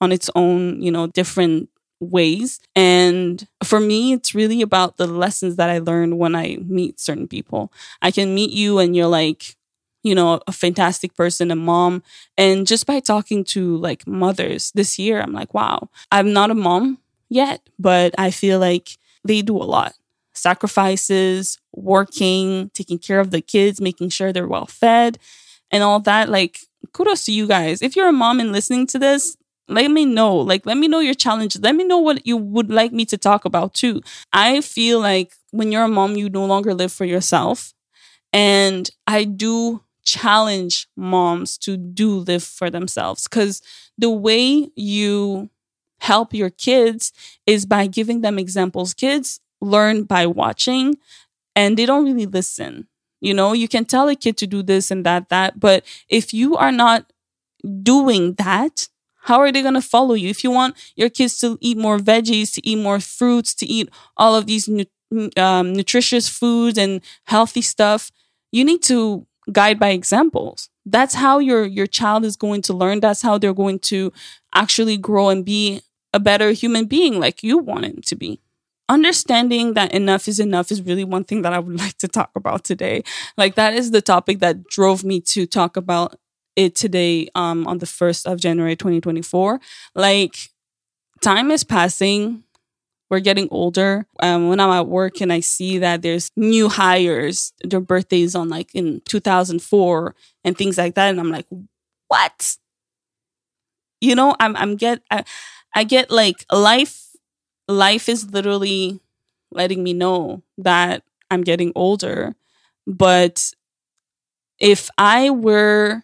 on 0.00 0.12
its 0.12 0.30
own, 0.34 0.80
you 0.80 0.90
know, 0.90 1.06
different 1.08 1.68
ways. 2.00 2.60
And 2.76 3.46
for 3.64 3.80
me, 3.80 4.12
it's 4.12 4.34
really 4.34 4.62
about 4.62 4.96
the 4.96 5.06
lessons 5.06 5.56
that 5.56 5.70
I 5.70 5.78
learned 5.78 6.18
when 6.18 6.34
I 6.34 6.58
meet 6.64 7.00
certain 7.00 7.26
people. 7.26 7.72
I 8.00 8.10
can 8.10 8.34
meet 8.34 8.50
you 8.50 8.78
and 8.78 8.94
you're 8.94 9.08
like, 9.08 9.56
you 10.04 10.14
know, 10.14 10.40
a 10.46 10.52
fantastic 10.52 11.14
person, 11.14 11.50
a 11.50 11.56
mom. 11.56 12.02
And 12.36 12.66
just 12.66 12.86
by 12.86 13.00
talking 13.00 13.44
to 13.46 13.76
like 13.78 14.06
mothers 14.06 14.70
this 14.72 14.98
year, 14.98 15.20
I'm 15.20 15.32
like, 15.32 15.54
wow, 15.54 15.90
I'm 16.12 16.32
not 16.32 16.50
a 16.50 16.54
mom 16.54 16.98
yet, 17.28 17.60
but 17.78 18.14
I 18.16 18.30
feel 18.30 18.60
like 18.60 18.90
they 19.24 19.42
do 19.42 19.56
a 19.56 19.64
lot 19.64 19.94
sacrifices, 20.38 21.58
working, 21.72 22.70
taking 22.74 22.98
care 22.98 23.20
of 23.20 23.30
the 23.30 23.40
kids, 23.40 23.80
making 23.80 24.10
sure 24.10 24.32
they're 24.32 24.46
well 24.46 24.66
fed, 24.66 25.18
and 25.70 25.82
all 25.82 26.00
that. 26.00 26.28
Like, 26.28 26.60
kudos 26.92 27.24
to 27.26 27.32
you 27.32 27.46
guys. 27.46 27.82
If 27.82 27.96
you're 27.96 28.08
a 28.08 28.12
mom 28.12 28.40
and 28.40 28.52
listening 28.52 28.86
to 28.88 28.98
this, 28.98 29.36
let 29.68 29.90
me 29.90 30.04
know. 30.04 30.34
Like, 30.36 30.64
let 30.64 30.76
me 30.76 30.88
know 30.88 31.00
your 31.00 31.14
challenges. 31.14 31.60
Let 31.60 31.76
me 31.76 31.84
know 31.84 31.98
what 31.98 32.26
you 32.26 32.36
would 32.36 32.70
like 32.70 32.92
me 32.92 33.04
to 33.06 33.18
talk 33.18 33.44
about 33.44 33.74
too. 33.74 34.00
I 34.32 34.60
feel 34.60 35.00
like 35.00 35.34
when 35.50 35.70
you're 35.72 35.84
a 35.84 35.88
mom, 35.88 36.16
you 36.16 36.30
no 36.30 36.46
longer 36.46 36.74
live 36.74 36.92
for 36.92 37.04
yourself. 37.04 37.74
And 38.32 38.88
I 39.06 39.24
do 39.24 39.82
challenge 40.04 40.88
moms 40.96 41.58
to 41.58 41.76
do 41.76 42.18
live 42.18 42.42
for 42.42 42.70
themselves 42.70 43.24
because 43.28 43.60
the 43.98 44.10
way 44.10 44.70
you 44.74 45.50
help 46.00 46.32
your 46.32 46.50
kids 46.50 47.12
is 47.46 47.66
by 47.66 47.86
giving 47.86 48.22
them 48.22 48.38
examples. 48.38 48.94
Kids 48.94 49.40
learn 49.60 50.04
by 50.04 50.26
watching 50.26 50.96
and 51.56 51.76
they 51.76 51.86
don't 51.86 52.04
really 52.04 52.26
listen. 52.26 52.88
You 53.20 53.34
know, 53.34 53.52
you 53.52 53.68
can 53.68 53.84
tell 53.84 54.08
a 54.08 54.16
kid 54.16 54.36
to 54.38 54.46
do 54.46 54.62
this 54.62 54.90
and 54.90 55.04
that, 55.06 55.28
that, 55.30 55.60
but 55.60 55.84
if 56.08 56.34
you 56.34 56.56
are 56.56 56.72
not 56.72 57.12
doing 57.82 58.34
that, 58.34 58.88
how 59.22 59.40
are 59.40 59.52
they 59.52 59.62
going 59.62 59.74
to 59.74 59.82
follow 59.82 60.14
you? 60.14 60.28
If 60.28 60.42
you 60.44 60.50
want 60.50 60.76
your 60.96 61.08
kids 61.10 61.38
to 61.40 61.58
eat 61.60 61.76
more 61.76 61.98
veggies, 61.98 62.54
to 62.54 62.66
eat 62.66 62.76
more 62.78 63.00
fruits, 63.00 63.54
to 63.56 63.66
eat 63.66 63.88
all 64.16 64.34
of 64.34 64.46
these 64.46 64.68
nu- 64.68 64.84
um, 65.36 65.72
nutritious 65.74 66.28
foods 66.28 66.78
and 66.78 67.00
healthy 67.24 67.60
stuff, 67.62 68.10
you 68.52 68.64
need 68.64 68.82
to 68.84 69.26
guide 69.52 69.78
by 69.78 69.90
examples. 69.90 70.70
That's 70.86 71.14
how 71.14 71.38
your 71.38 71.66
your 71.66 71.86
child 71.86 72.24
is 72.24 72.36
going 72.36 72.62
to 72.62 72.72
learn. 72.72 73.00
That's 73.00 73.20
how 73.20 73.36
they're 73.36 73.52
going 73.52 73.80
to 73.80 74.12
actually 74.54 74.96
grow 74.96 75.28
and 75.28 75.44
be 75.44 75.82
a 76.14 76.20
better 76.20 76.52
human 76.52 76.86
being 76.86 77.20
like 77.20 77.42
you 77.42 77.58
want 77.58 77.84
him 77.84 78.00
to 78.06 78.16
be. 78.16 78.40
Understanding 78.88 79.74
that 79.74 79.92
enough 79.92 80.28
is 80.28 80.40
enough 80.40 80.70
is 80.72 80.80
really 80.82 81.04
one 81.04 81.24
thing 81.24 81.42
that 81.42 81.52
I 81.52 81.58
would 81.58 81.78
like 81.80 81.98
to 81.98 82.08
talk 82.08 82.30
about 82.34 82.64
today. 82.64 83.02
Like 83.36 83.54
that 83.56 83.74
is 83.74 83.90
the 83.90 84.00
topic 84.02 84.38
that 84.40 84.66
drove 84.68 85.04
me 85.04 85.20
to 85.22 85.46
talk 85.46 85.76
about 85.76 86.16
it 86.56 86.74
today 86.74 87.28
um, 87.34 87.66
on 87.66 87.78
the 87.78 87.86
1st 87.86 88.26
of 88.26 88.40
January 88.40 88.76
2024. 88.76 89.60
Like, 89.94 90.36
time 91.20 91.50
is 91.50 91.64
passing. 91.64 92.44
We're 93.10 93.20
getting 93.20 93.48
older. 93.50 94.06
Um, 94.20 94.48
when 94.48 94.60
I'm 94.60 94.70
at 94.70 94.88
work 94.88 95.20
and 95.20 95.32
I 95.32 95.40
see 95.40 95.78
that 95.78 96.02
there's 96.02 96.30
new 96.36 96.68
hires, 96.68 97.52
their 97.64 97.80
birthdays 97.80 98.34
on 98.34 98.48
like 98.50 98.74
in 98.74 99.00
2004 99.06 100.14
and 100.44 100.56
things 100.58 100.78
like 100.78 100.94
that, 100.94 101.10
and 101.10 101.20
I'm 101.20 101.30
like, 101.30 101.46
what? 102.08 102.56
You 104.00 104.14
know, 104.14 104.36
I'm 104.38 104.56
I'm 104.56 104.76
get 104.76 105.02
I, 105.10 105.24
I 105.74 105.84
get 105.84 106.10
like 106.10 106.44
life. 106.52 107.07
Life 107.68 108.08
is 108.08 108.30
literally 108.30 109.00
letting 109.50 109.82
me 109.82 109.92
know 109.92 110.42
that 110.56 111.02
I'm 111.30 111.42
getting 111.42 111.72
older, 111.74 112.34
but 112.86 113.52
if 114.58 114.90
I 114.98 115.30
were 115.30 116.02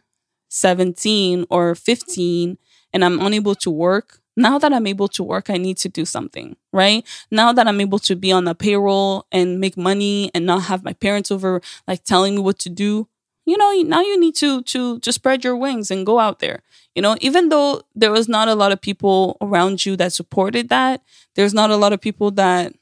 17 0.49 1.47
or 1.51 1.75
15 1.75 2.59
and 2.93 3.05
I'm 3.05 3.21
unable 3.21 3.55
to 3.57 3.71
work, 3.71 4.21
now 4.37 4.59
that 4.59 4.73
I'm 4.73 4.87
able 4.87 5.09
to 5.09 5.23
work, 5.23 5.49
I 5.49 5.57
need 5.57 5.79
to 5.79 5.89
do 5.89 6.05
something, 6.05 6.57
right? 6.73 7.07
Now 7.31 7.53
that 7.53 7.69
I'm 7.69 7.81
able 7.81 8.01
to 8.01 8.17
be 8.17 8.33
on 8.33 8.45
the 8.45 8.55
payroll 8.55 9.27
and 9.31 9.61
make 9.61 9.77
money 9.77 10.31
and 10.35 10.45
not 10.45 10.63
have 10.65 10.85
my 10.85 10.93
parents 10.93 11.31
over 11.31 11.61
like 11.87 12.05
telling 12.05 12.35
me 12.35 12.41
what 12.41 12.59
to 12.61 12.71
do, 12.71 13.09
you 13.47 13.57
know, 13.57 13.73
now 13.83 14.01
you 14.01 14.19
need 14.19 14.35
to 14.37 14.63
to 14.63 14.99
to 15.01 15.13
spread 15.13 15.45
your 15.45 15.57
wings 15.57 15.91
and 15.91 16.07
go 16.07 16.19
out 16.19 16.39
there. 16.41 16.63
You 16.95 17.03
know, 17.03 17.17
even 17.21 17.49
though 17.49 17.83
there 17.95 18.13
was 18.13 18.29
not 18.29 18.49
a 18.49 18.55
lot 18.55 18.73
of 18.73 18.81
people 18.81 19.37
around 19.41 19.85
you 19.85 19.97
that 19.97 20.13
supported 20.13 20.69
that, 20.69 21.03
there's 21.35 21.55
not 21.55 21.71
a 21.71 21.77
lot 21.77 21.93
of 21.93 22.01
people 22.01 22.31
that 22.33 22.73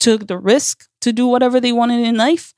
took 0.00 0.26
the 0.26 0.38
risk 0.38 0.88
to 1.00 1.12
do 1.12 1.26
whatever 1.26 1.60
they 1.60 1.72
wanted 1.72 2.06
in 2.06 2.16
life. 2.16 2.54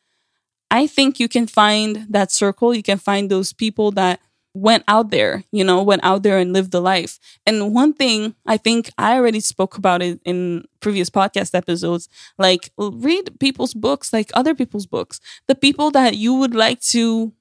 I 0.70 0.86
think 0.86 1.20
you 1.20 1.28
can 1.28 1.46
find 1.46 2.06
that 2.10 2.32
circle. 2.32 2.74
You 2.74 2.82
can 2.82 2.98
find 2.98 3.30
those 3.30 3.52
people 3.52 3.90
that 3.92 4.20
went 4.52 4.82
out 4.88 5.10
there, 5.10 5.44
you 5.52 5.62
know, 5.62 5.82
went 5.82 6.02
out 6.04 6.22
there 6.22 6.38
and 6.38 6.52
lived 6.52 6.72
the 6.72 6.80
life. 6.80 7.18
And 7.46 7.72
one 7.72 7.92
thing 7.92 8.34
I 8.46 8.56
think 8.56 8.90
I 8.98 9.14
already 9.14 9.40
spoke 9.40 9.76
about 9.78 10.02
it 10.02 10.20
in 10.24 10.64
previous 10.80 11.08
podcast 11.08 11.54
episodes, 11.54 12.08
like 12.38 12.70
read 12.78 13.38
people's 13.38 13.74
books, 13.74 14.12
like 14.12 14.30
other 14.34 14.54
people's 14.54 14.86
books, 14.86 15.20
the 15.46 15.54
people 15.54 15.90
that 15.92 16.16
you 16.16 16.34
would 16.34 16.54
like 16.54 16.80
to 16.92 17.32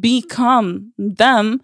become 0.00 0.92
them 0.98 1.62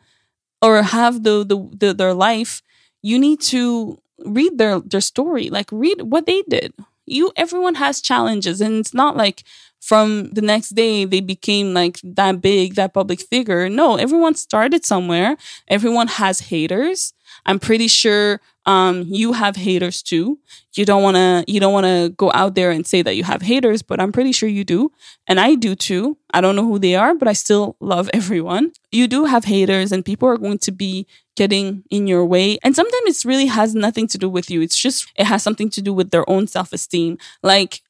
or 0.63 0.83
have 0.83 1.23
the, 1.25 1.45
the, 1.45 1.71
the 1.77 1.95
their 1.95 2.15
life, 2.15 2.63
you 3.03 3.19
need 3.19 3.41
to 3.43 4.01
read 4.27 4.59
their 4.59 4.81
their 4.81 5.01
story, 5.01 5.51
like 5.51 5.69
read 5.73 6.03
what 6.03 6.27
they 6.27 6.43
did. 6.49 6.75
You 7.07 7.33
everyone 7.37 7.77
has 7.77 8.01
challenges 8.01 8.61
and 8.61 8.77
it's 8.77 8.95
not 8.95 9.17
like 9.17 9.45
from 9.85 10.31
the 10.31 10.41
next 10.41 10.71
day 10.71 11.05
they 11.05 11.21
became 11.21 11.75
like 11.75 12.01
that 12.03 12.41
big, 12.41 12.75
that 12.75 12.95
public 12.95 13.21
figure. 13.21 13.69
No, 13.69 13.97
everyone 13.97 14.35
started 14.35 14.85
somewhere. 14.85 15.37
Everyone 15.69 16.09
has 16.09 16.41
haters. 16.41 17.13
I'm 17.45 17.59
pretty 17.59 17.89
sure 17.89 18.41
um, 18.65 19.05
you 19.09 19.35
have 19.35 19.57
haters 19.57 20.03
too. 20.03 20.39
You 20.75 20.87
don't 20.87 21.03
want 21.03 21.17
to 21.17 21.45
you 21.47 21.61
don't 21.61 21.73
want 21.75 21.85
to 21.85 22.15
go 22.17 22.33
out 22.33 22.55
there 22.55 22.71
and 22.71 22.87
say 22.87 23.03
that 23.03 23.15
you 23.17 23.25
have 23.25 23.43
haters, 23.43 23.83
but 23.83 24.01
I'm 24.01 24.11
pretty 24.11 24.33
sure 24.33 24.49
you 24.49 24.65
do, 24.65 24.91
and 25.27 25.39
I 25.39 25.55
do 25.55 25.75
too. 25.75 26.17
I 26.33 26.41
don't 26.41 26.57
know 26.57 26.65
who 26.65 26.79
they 26.79 26.95
are, 26.95 27.15
but 27.15 27.29
I 27.29 27.35
still 27.35 27.77
love 27.81 28.09
everyone. 28.15 28.73
You 28.91 29.07
do 29.07 29.27
have 29.27 29.45
haters, 29.45 29.93
and 29.93 30.05
people 30.05 30.29
are 30.29 30.39
going 30.39 30.59
to 30.59 30.73
be 30.73 31.07
getting 31.37 31.83
in 31.91 32.07
your 32.07 32.25
way, 32.25 32.59
and 32.63 32.75
sometimes 32.75 33.19
it 33.25 33.29
really 33.29 33.47
has 33.47 33.75
nothing 33.75 34.07
to 34.09 34.19
do 34.19 34.31
with 34.31 34.51
you. 34.51 34.63
It's 34.63 34.79
just 34.79 35.13
it 35.17 35.27
has 35.27 35.43
something 35.43 35.69
to 35.71 35.83
do 35.83 35.93
with 35.93 36.11
their 36.11 36.29
own 36.29 36.47
self 36.47 36.73
esteem. 36.73 37.19
Like 37.43 37.83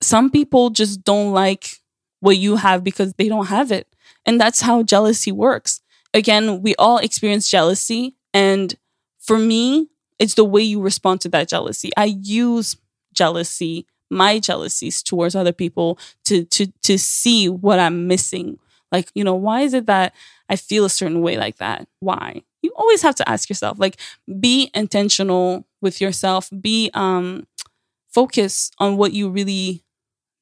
some 0.00 0.30
people 0.30 0.70
just 0.70 1.04
don't 1.04 1.32
like 1.32 1.80
what 2.20 2.36
you 2.36 2.56
have 2.56 2.84
because 2.84 3.12
they 3.14 3.28
don't 3.28 3.46
have 3.46 3.72
it. 3.72 3.86
And 4.26 4.40
that's 4.40 4.60
how 4.60 4.82
jealousy 4.82 5.32
works. 5.32 5.80
Again, 6.14 6.62
we 6.62 6.74
all 6.76 6.98
experience 6.98 7.50
jealousy. 7.50 8.16
And 8.34 8.76
for 9.18 9.38
me, 9.38 9.88
it's 10.18 10.34
the 10.34 10.44
way 10.44 10.62
you 10.62 10.80
respond 10.80 11.20
to 11.22 11.28
that 11.30 11.48
jealousy. 11.48 11.90
I 11.96 12.06
use 12.06 12.76
jealousy, 13.12 13.86
my 14.10 14.38
jealousies 14.38 15.02
towards 15.02 15.34
other 15.34 15.52
people 15.52 15.98
to, 16.24 16.44
to, 16.44 16.66
to 16.82 16.98
see 16.98 17.48
what 17.48 17.78
I'm 17.78 18.06
missing. 18.06 18.58
Like, 18.90 19.10
you 19.14 19.22
know, 19.22 19.34
why 19.34 19.60
is 19.62 19.74
it 19.74 19.86
that 19.86 20.14
I 20.48 20.56
feel 20.56 20.84
a 20.84 20.90
certain 20.90 21.20
way 21.20 21.36
like 21.36 21.56
that? 21.58 21.86
Why? 22.00 22.42
You 22.62 22.72
always 22.76 23.02
have 23.02 23.14
to 23.16 23.28
ask 23.28 23.48
yourself, 23.48 23.78
like, 23.78 23.98
be 24.40 24.70
intentional 24.74 25.66
with 25.80 26.00
yourself, 26.00 26.50
be, 26.60 26.90
um, 26.94 27.46
focus 28.08 28.70
on 28.78 28.96
what 28.96 29.12
you 29.12 29.28
really 29.28 29.84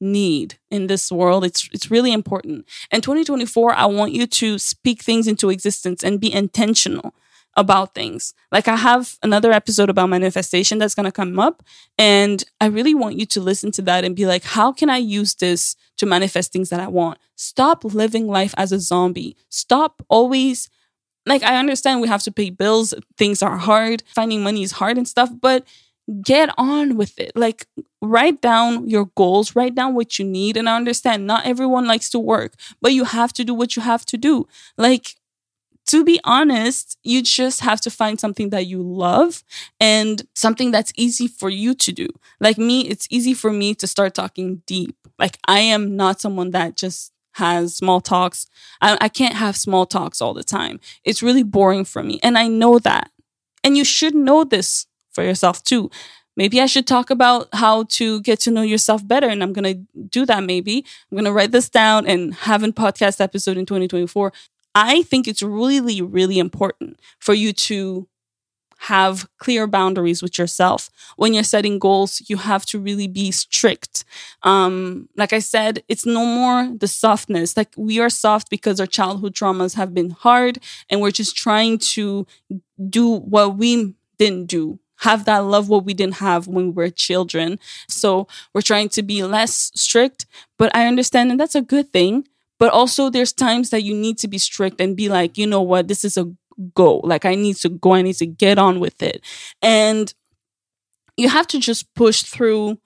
need 0.00 0.58
in 0.70 0.86
this 0.86 1.10
world. 1.10 1.44
It's 1.44 1.68
it's 1.72 1.90
really 1.90 2.12
important. 2.12 2.66
And 2.90 3.02
2024, 3.02 3.74
I 3.74 3.86
want 3.86 4.12
you 4.12 4.26
to 4.26 4.58
speak 4.58 5.02
things 5.02 5.26
into 5.26 5.50
existence 5.50 6.02
and 6.02 6.20
be 6.20 6.32
intentional 6.32 7.14
about 7.56 7.94
things. 7.94 8.34
Like 8.52 8.68
I 8.68 8.76
have 8.76 9.16
another 9.22 9.50
episode 9.50 9.88
about 9.88 10.10
manifestation 10.10 10.78
that's 10.78 10.94
going 10.94 11.06
to 11.06 11.12
come 11.12 11.38
up 11.38 11.62
and 11.98 12.44
I 12.60 12.66
really 12.66 12.94
want 12.94 13.18
you 13.18 13.24
to 13.26 13.40
listen 13.40 13.70
to 13.72 13.82
that 13.82 14.04
and 14.04 14.14
be 14.14 14.26
like, 14.26 14.44
how 14.44 14.72
can 14.72 14.90
I 14.90 14.98
use 14.98 15.34
this 15.34 15.74
to 15.96 16.06
manifest 16.06 16.52
things 16.52 16.68
that 16.68 16.80
I 16.80 16.86
want? 16.86 17.18
Stop 17.34 17.82
living 17.82 18.26
life 18.26 18.54
as 18.58 18.72
a 18.72 18.80
zombie. 18.80 19.36
Stop 19.48 20.02
always 20.08 20.68
like 21.24 21.42
I 21.42 21.56
understand 21.56 22.00
we 22.00 22.08
have 22.08 22.22
to 22.22 22.32
pay 22.32 22.50
bills, 22.50 22.94
things 23.18 23.42
are 23.42 23.56
hard, 23.56 24.02
finding 24.14 24.42
money 24.42 24.62
is 24.62 24.72
hard 24.72 24.96
and 24.96 25.08
stuff, 25.08 25.30
but 25.40 25.64
get 26.22 26.50
on 26.56 26.96
with 26.96 27.18
it. 27.18 27.32
Like, 27.34 27.66
write 28.00 28.40
down 28.40 28.88
your 28.88 29.06
goals, 29.16 29.56
write 29.56 29.74
down 29.74 29.94
what 29.94 30.18
you 30.18 30.24
need. 30.24 30.56
And 30.56 30.68
I 30.68 30.76
understand 30.76 31.26
not 31.26 31.46
everyone 31.46 31.86
likes 31.86 32.10
to 32.10 32.18
work, 32.18 32.54
but 32.80 32.92
you 32.92 33.04
have 33.04 33.32
to 33.34 33.44
do 33.44 33.54
what 33.54 33.76
you 33.76 33.82
have 33.82 34.06
to 34.06 34.16
do. 34.16 34.46
Like, 34.76 35.16
to 35.86 36.04
be 36.04 36.20
honest, 36.24 36.98
you 37.04 37.22
just 37.22 37.60
have 37.60 37.80
to 37.82 37.90
find 37.90 38.18
something 38.18 38.50
that 38.50 38.66
you 38.66 38.82
love 38.82 39.44
and 39.80 40.26
something 40.34 40.70
that's 40.72 40.92
easy 40.96 41.28
for 41.28 41.48
you 41.48 41.74
to 41.74 41.92
do. 41.92 42.08
Like 42.40 42.58
me, 42.58 42.82
it's 42.88 43.06
easy 43.08 43.34
for 43.34 43.52
me 43.52 43.74
to 43.76 43.86
start 43.86 44.14
talking 44.14 44.62
deep. 44.66 44.96
Like 45.18 45.38
I 45.46 45.60
am 45.60 45.96
not 45.96 46.20
someone 46.20 46.50
that 46.50 46.76
just 46.76 47.12
has 47.34 47.76
small 47.76 48.00
talks. 48.00 48.46
I, 48.80 48.98
I 49.00 49.08
can't 49.08 49.34
have 49.34 49.56
small 49.56 49.86
talks 49.86 50.20
all 50.20 50.34
the 50.34 50.42
time. 50.44 50.80
It's 51.04 51.22
really 51.22 51.44
boring 51.44 51.84
for 51.84 52.02
me. 52.02 52.18
And 52.22 52.36
I 52.36 52.48
know 52.48 52.78
that. 52.80 53.10
And 53.62 53.76
you 53.76 53.84
should 53.84 54.14
know 54.14 54.42
this 54.42 54.86
for 55.16 55.24
yourself 55.24 55.64
too. 55.64 55.90
Maybe 56.36 56.60
I 56.60 56.66
should 56.66 56.86
talk 56.86 57.10
about 57.10 57.48
how 57.54 57.84
to 57.98 58.20
get 58.20 58.38
to 58.40 58.50
know 58.50 58.62
yourself 58.62 59.06
better. 59.08 59.26
And 59.26 59.42
I'm 59.42 59.54
going 59.54 59.64
to 59.74 60.02
do 60.10 60.26
that 60.26 60.44
maybe. 60.44 60.84
I'm 61.10 61.16
going 61.16 61.24
to 61.24 61.32
write 61.32 61.50
this 61.50 61.70
down 61.70 62.06
and 62.06 62.34
have 62.34 62.62
a 62.62 62.68
podcast 62.68 63.20
episode 63.20 63.56
in 63.56 63.66
2024 63.66 64.32
I 64.76 65.04
think 65.04 65.26
it's 65.26 65.42
really, 65.42 66.02
really 66.02 66.38
important 66.38 67.00
for 67.18 67.32
you 67.32 67.54
to 67.54 68.06
have 68.78 69.26
clear 69.38 69.66
boundaries 69.66 70.22
with 70.22 70.36
yourself. 70.36 70.90
When 71.16 71.32
you're 71.32 71.44
setting 71.44 71.78
goals, 71.78 72.22
you 72.28 72.36
have 72.36 72.66
to 72.66 72.78
really 72.78 73.08
be 73.08 73.30
strict. 73.30 74.04
Um, 74.42 75.08
like 75.16 75.32
I 75.32 75.38
said, 75.38 75.82
it's 75.88 76.04
no 76.04 76.26
more 76.26 76.70
the 76.76 76.88
softness. 76.88 77.56
Like 77.56 77.70
we 77.74 78.00
are 78.00 78.10
soft 78.10 78.50
because 78.50 78.78
our 78.78 78.86
childhood 78.86 79.34
traumas 79.34 79.76
have 79.76 79.94
been 79.94 80.10
hard 80.10 80.58
and 80.90 81.00
we're 81.00 81.10
just 81.10 81.34
trying 81.36 81.78
to 81.78 82.26
do 82.90 83.16
what 83.16 83.56
we 83.56 83.94
didn't 84.18 84.46
do. 84.46 84.78
Have 85.00 85.24
that 85.26 85.38
love 85.44 85.68
what 85.68 85.84
we 85.84 85.94
didn't 85.94 86.16
have 86.16 86.46
when 86.46 86.66
we 86.66 86.72
were 86.72 86.90
children. 86.90 87.58
So 87.88 88.26
we're 88.54 88.62
trying 88.62 88.88
to 88.90 89.02
be 89.02 89.22
less 89.22 89.70
strict, 89.74 90.26
but 90.58 90.74
I 90.74 90.86
understand 90.86 91.30
and 91.30 91.38
that's 91.38 91.54
a 91.54 91.62
good 91.62 91.92
thing 91.92 92.26
but 92.58 92.72
also, 92.72 93.10
there's 93.10 93.32
times 93.32 93.70
that 93.70 93.82
you 93.82 93.94
need 93.94 94.18
to 94.18 94.28
be 94.28 94.38
strict 94.38 94.80
and 94.80 94.96
be 94.96 95.08
like, 95.08 95.36
you 95.36 95.46
know 95.46 95.60
what, 95.60 95.88
this 95.88 96.04
is 96.04 96.16
a 96.16 96.32
go. 96.74 96.98
Like, 96.98 97.24
I 97.24 97.34
need 97.34 97.56
to 97.56 97.68
go, 97.68 97.94
I 97.94 98.02
need 98.02 98.16
to 98.16 98.26
get 98.26 98.58
on 98.58 98.80
with 98.80 99.02
it. 99.02 99.22
And 99.60 100.12
you 101.16 101.28
have 101.28 101.46
to 101.48 101.60
just 101.60 101.92
push 101.94 102.22
through 102.22 102.78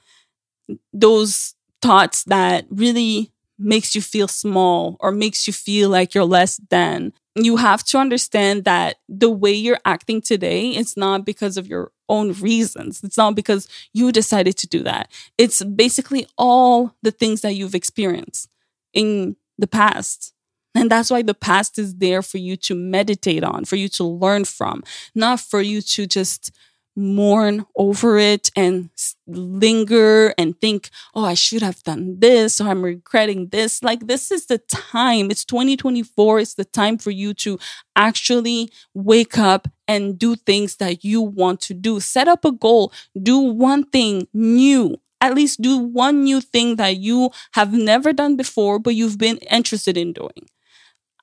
those 0.93 1.55
thoughts 1.83 2.25
that 2.25 2.67
really 2.71 3.33
makes 3.59 3.95
you 3.95 4.03
feel 4.03 4.27
small 4.27 4.97
or 5.01 5.13
makes 5.13 5.47
you 5.47 5.53
feel 5.53 5.89
like 5.89 6.15
you're 6.15 6.25
less 6.25 6.61
than. 6.71 7.13
You 7.37 7.57
have 7.57 7.85
to 7.85 7.99
understand 7.99 8.65
that 8.65 8.97
the 9.09 9.31
way 9.31 9.53
you're 9.53 9.79
acting 9.85 10.21
today, 10.21 10.71
is 10.71 10.97
not 10.97 11.25
because 11.25 11.57
of 11.57 11.67
your 11.67 11.93
own 12.09 12.33
reasons. 12.33 13.03
It's 13.05 13.17
not 13.17 13.35
because 13.35 13.69
you 13.93 14.11
decided 14.11 14.57
to 14.59 14.67
do 14.67 14.83
that. 14.83 15.11
It's 15.39 15.63
basically 15.63 16.27
all 16.37 16.95
the 17.03 17.13
things 17.13 17.43
that 17.43 17.55
you've 17.55 17.75
experienced 17.75 18.49
in 18.93 19.37
the 19.59 19.69
past. 19.69 20.35
And 20.75 20.91
that's 20.91 21.11
why 21.11 21.23
the 21.23 21.35
past 21.35 21.79
is 21.79 21.97
there 21.97 22.23
for 22.23 22.39
you 22.39 22.57
to 22.59 22.75
meditate 22.75 23.45
on, 23.45 23.65
for 23.65 23.77
you 23.77 23.89
to 23.91 24.05
learn 24.05 24.45
from, 24.45 24.83
not 25.15 25.41
for 25.41 25.61
you 25.61 25.83
to 25.83 26.07
just 26.07 26.53
mourn 26.97 27.65
over 27.77 28.19
it 28.19 28.51
and 28.57 28.91
linger 29.27 30.35
and 30.37 30.61
think, 30.61 30.91
oh, 31.15 31.25
I 31.25 31.35
should 31.35 31.63
have 31.63 31.83
done 31.83 32.19
this 32.21 32.61
or 32.61 32.69
I'm 32.69 32.83
regretting 32.83 33.49
this. 33.49 33.83
Like, 33.83 34.07
this 34.07 34.31
is 34.31 34.47
the 34.47 34.59
time. 34.59 35.31
It's 35.31 35.45
2024. 35.45 36.41
It's 36.41 36.55
the 36.55 36.65
time 36.65 36.99
for 36.99 37.11
you 37.11 37.33
to 37.35 37.59
actually 37.97 38.71
wake 38.95 39.39
up 39.39 39.69
and 39.89 40.19
do 40.19 40.37
things 40.37 40.77
that 40.77 41.05
you 41.05 41.21
want 41.21 41.61
to 41.63 41.75
do. 41.75 42.01
Set 42.01 42.29
up 42.29 42.45
a 42.45 42.53
goal. 42.53 42.93
Do 43.21 43.39
one 43.39 43.85
thing 43.85 44.29
new 44.33 44.97
at 45.23 45.35
least 45.35 45.61
do 45.61 45.77
one 45.77 46.25
new 46.25 46.41
thing 46.41 46.77
that 46.77 46.97
you 46.97 47.31
have 47.53 47.75
never 47.75 48.11
done 48.11 48.37
before, 48.37 48.79
but 48.79 48.95
you've 48.95 49.19
been 49.19 49.37
interested 49.51 49.99
in 49.99 50.15
doing. 50.15 50.49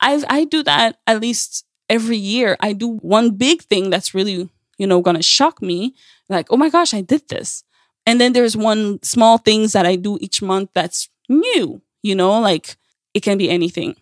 I 0.01 0.24
I 0.29 0.45
do 0.45 0.63
that 0.63 0.97
at 1.07 1.21
least 1.21 1.65
every 1.89 2.17
year. 2.17 2.57
I 2.59 2.74
do 2.74 2.88
one 3.01 3.31
big 3.31 3.63
thing 3.63 3.89
that's 3.89 4.13
really, 4.13 4.50
you 4.77 4.88
know, 4.88 5.01
gonna 5.01 5.24
shock 5.24 5.62
me. 5.62 5.96
Like, 6.29 6.48
oh 6.51 6.57
my 6.57 6.69
gosh, 6.69 6.93
I 6.93 7.01
did 7.01 7.27
this. 7.29 7.63
And 8.05 8.22
then 8.22 8.34
there's 8.34 8.55
one 8.55 9.01
small 9.03 9.38
things 9.38 9.74
that 9.74 9.86
I 9.86 9.96
do 9.96 10.17
each 10.22 10.41
month 10.41 10.69
that's 10.74 11.10
new, 11.27 11.81
you 12.03 12.15
know, 12.15 12.39
like 12.39 12.77
it 13.13 13.22
can 13.22 13.38
be 13.38 13.50
anything. 13.50 13.96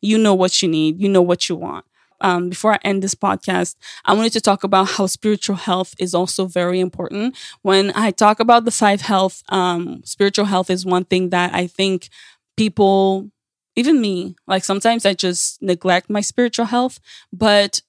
You 0.00 0.18
know 0.18 0.34
what 0.34 0.60
you 0.62 0.68
need, 0.68 1.00
you 1.00 1.08
know 1.08 1.22
what 1.22 1.48
you 1.48 1.54
want 1.56 1.84
um, 2.22 2.48
before 2.48 2.72
I 2.72 2.78
end 2.82 3.02
this 3.02 3.14
podcast, 3.14 3.76
I 4.04 4.14
wanted 4.14 4.32
to 4.32 4.40
talk 4.40 4.64
about 4.64 4.90
how 4.90 5.06
spiritual 5.06 5.56
health 5.56 5.94
is 5.98 6.14
also 6.14 6.46
very 6.46 6.80
important. 6.80 7.36
When 7.62 7.92
I 7.94 8.12
talk 8.12 8.40
about 8.40 8.64
the 8.64 8.70
five 8.70 9.02
health, 9.02 9.42
um, 9.50 10.02
spiritual 10.04 10.46
health 10.46 10.70
is 10.70 10.86
one 10.86 11.04
thing 11.04 11.30
that 11.30 11.52
I 11.52 11.66
think 11.66 12.08
people, 12.56 13.30
even 13.76 14.00
me, 14.00 14.36
like 14.46 14.64
sometimes 14.64 15.04
I 15.04 15.14
just 15.14 15.60
neglect 15.60 16.08
my 16.08 16.20
spiritual 16.20 16.66
health, 16.66 17.00
but 17.32 17.82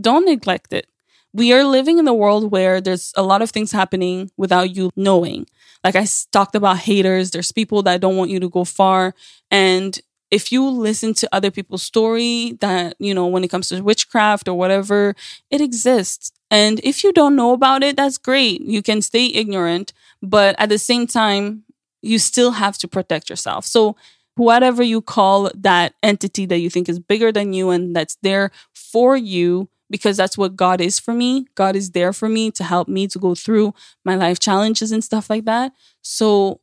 don't 0.00 0.24
neglect 0.24 0.72
it. 0.72 0.86
We 1.32 1.52
are 1.52 1.64
living 1.64 1.98
in 1.98 2.08
a 2.08 2.14
world 2.14 2.50
where 2.50 2.80
there's 2.80 3.12
a 3.16 3.22
lot 3.22 3.42
of 3.42 3.50
things 3.50 3.72
happening 3.72 4.30
without 4.36 4.74
you 4.74 4.90
knowing. 4.96 5.46
Like 5.84 5.96
I 5.96 6.06
talked 6.32 6.54
about 6.54 6.78
haters, 6.78 7.30
there's 7.30 7.52
people 7.52 7.82
that 7.84 8.00
don't 8.00 8.16
want 8.16 8.30
you 8.30 8.40
to 8.40 8.48
go 8.48 8.64
far. 8.64 9.14
And 9.50 9.98
if 10.30 10.52
you 10.52 10.68
listen 10.68 11.14
to 11.14 11.28
other 11.32 11.50
people's 11.50 11.82
story 11.82 12.56
that, 12.60 12.94
you 12.98 13.14
know, 13.14 13.26
when 13.26 13.44
it 13.44 13.48
comes 13.48 13.68
to 13.68 13.80
witchcraft 13.80 14.48
or 14.48 14.54
whatever, 14.54 15.14
it 15.50 15.60
exists. 15.60 16.32
And 16.50 16.80
if 16.82 17.02
you 17.04 17.12
don't 17.12 17.36
know 17.36 17.52
about 17.52 17.82
it, 17.82 17.96
that's 17.96 18.18
great. 18.18 18.60
You 18.60 18.82
can 18.82 19.02
stay 19.02 19.26
ignorant, 19.26 19.92
but 20.22 20.54
at 20.58 20.68
the 20.68 20.78
same 20.78 21.06
time, 21.06 21.64
you 22.02 22.18
still 22.18 22.52
have 22.52 22.78
to 22.78 22.88
protect 22.88 23.28
yourself. 23.30 23.64
So, 23.66 23.96
whatever 24.36 24.82
you 24.82 25.02
call 25.02 25.50
that 25.54 25.92
entity 26.02 26.46
that 26.46 26.58
you 26.58 26.70
think 26.70 26.88
is 26.88 26.98
bigger 26.98 27.30
than 27.30 27.52
you 27.52 27.70
and 27.70 27.94
that's 27.94 28.16
there 28.22 28.50
for 28.72 29.16
you, 29.16 29.68
because 29.90 30.16
that's 30.16 30.38
what 30.38 30.56
God 30.56 30.80
is 30.80 30.98
for 30.98 31.12
me. 31.12 31.46
God 31.54 31.76
is 31.76 31.90
there 31.90 32.12
for 32.12 32.28
me 32.28 32.50
to 32.52 32.64
help 32.64 32.88
me 32.88 33.06
to 33.08 33.18
go 33.18 33.34
through 33.34 33.74
my 34.04 34.14
life 34.14 34.38
challenges 34.38 34.92
and 34.92 35.02
stuff 35.04 35.28
like 35.28 35.44
that. 35.44 35.72
So, 36.02 36.60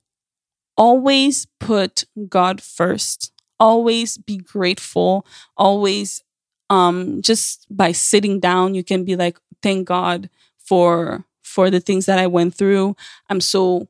always 0.78 1.48
put 1.60 2.04
God 2.30 2.62
first 2.62 3.32
always 3.60 4.18
be 4.18 4.38
grateful 4.38 5.26
always 5.56 6.24
um 6.70 7.22
just 7.22 7.66
by 7.70 7.92
sitting 7.92 8.40
down 8.40 8.76
you 8.76 8.84
can 8.84 9.04
be 9.04 9.16
like 9.16 9.40
thank 9.62 9.88
god 9.88 10.30
for 10.58 11.26
for 11.42 11.70
the 11.70 11.80
things 11.80 12.06
that 12.06 12.20
i 12.20 12.28
went 12.28 12.54
through 12.54 12.96
i'm 13.30 13.42
so 13.42 13.88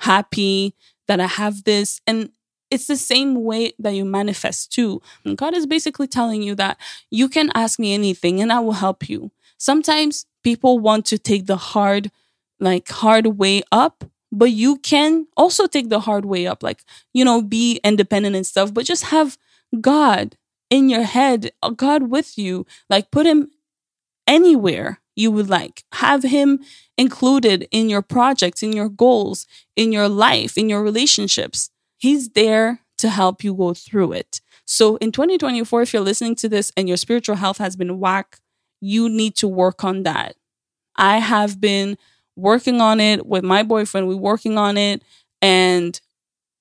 happy 0.00 0.74
that 1.06 1.20
i 1.20 1.26
have 1.26 1.64
this 1.64 2.00
and 2.06 2.30
it's 2.70 2.86
the 2.86 2.96
same 2.96 3.42
way 3.44 3.72
that 3.78 3.94
you 3.94 4.04
manifest 4.04 4.72
too. 4.72 5.00
And 5.24 5.36
god 5.36 5.54
is 5.54 5.66
basically 5.66 6.06
telling 6.06 6.42
you 6.42 6.54
that 6.56 6.78
you 7.10 7.28
can 7.28 7.50
ask 7.54 7.78
me 7.78 7.94
anything 7.94 8.40
and 8.40 8.52
i 8.52 8.60
will 8.60 8.72
help 8.72 9.08
you. 9.08 9.30
Sometimes 9.58 10.26
people 10.44 10.78
want 10.78 11.04
to 11.06 11.18
take 11.18 11.46
the 11.46 11.56
hard 11.56 12.10
like 12.60 12.88
hard 12.88 13.26
way 13.38 13.62
up 13.72 14.04
but 14.30 14.50
you 14.50 14.76
can 14.78 15.26
also 15.36 15.66
take 15.66 15.88
the 15.88 16.00
hard 16.00 16.24
way 16.24 16.46
up 16.46 16.62
like 16.62 16.82
you 17.14 17.24
know 17.24 17.40
be 17.40 17.80
independent 17.84 18.36
and 18.36 18.46
stuff 18.46 18.72
but 18.74 18.84
just 18.84 19.04
have 19.04 19.38
god 19.80 20.36
in 20.70 20.88
your 20.88 21.02
head 21.04 21.50
uh, 21.62 21.70
god 21.70 22.10
with 22.10 22.38
you. 22.38 22.66
Like 22.90 23.10
put 23.10 23.26
him 23.26 23.50
anywhere 24.26 25.00
you 25.16 25.30
would 25.30 25.48
like. 25.48 25.84
Have 25.94 26.22
him 26.22 26.60
included 26.96 27.68
in 27.70 27.88
your 27.88 28.02
projects 28.02 28.62
in 28.62 28.72
your 28.72 28.88
goals 28.88 29.46
in 29.76 29.92
your 29.92 30.08
life 30.08 30.58
in 30.58 30.68
your 30.68 30.82
relationships 30.82 31.70
he's 31.98 32.30
there 32.30 32.80
to 32.96 33.08
help 33.10 33.44
you 33.44 33.54
go 33.54 33.74
through 33.74 34.12
it 34.12 34.40
so 34.64 34.96
in 34.96 35.12
2024 35.12 35.82
if 35.82 35.92
you're 35.92 36.02
listening 36.02 36.34
to 36.34 36.48
this 36.48 36.72
and 36.76 36.88
your 36.88 36.96
spiritual 36.96 37.36
health 37.36 37.58
has 37.58 37.76
been 37.76 37.98
whack 38.00 38.38
you 38.80 39.08
need 39.08 39.34
to 39.36 39.48
work 39.48 39.84
on 39.84 40.02
that 40.04 40.36
i 40.96 41.18
have 41.18 41.60
been 41.60 41.96
working 42.38 42.80
on 42.80 43.00
it 43.00 43.26
with 43.26 43.44
my 43.44 43.62
boyfriend. 43.62 44.08
We're 44.08 44.16
working 44.16 44.56
on 44.56 44.76
it 44.76 45.02
and 45.42 46.00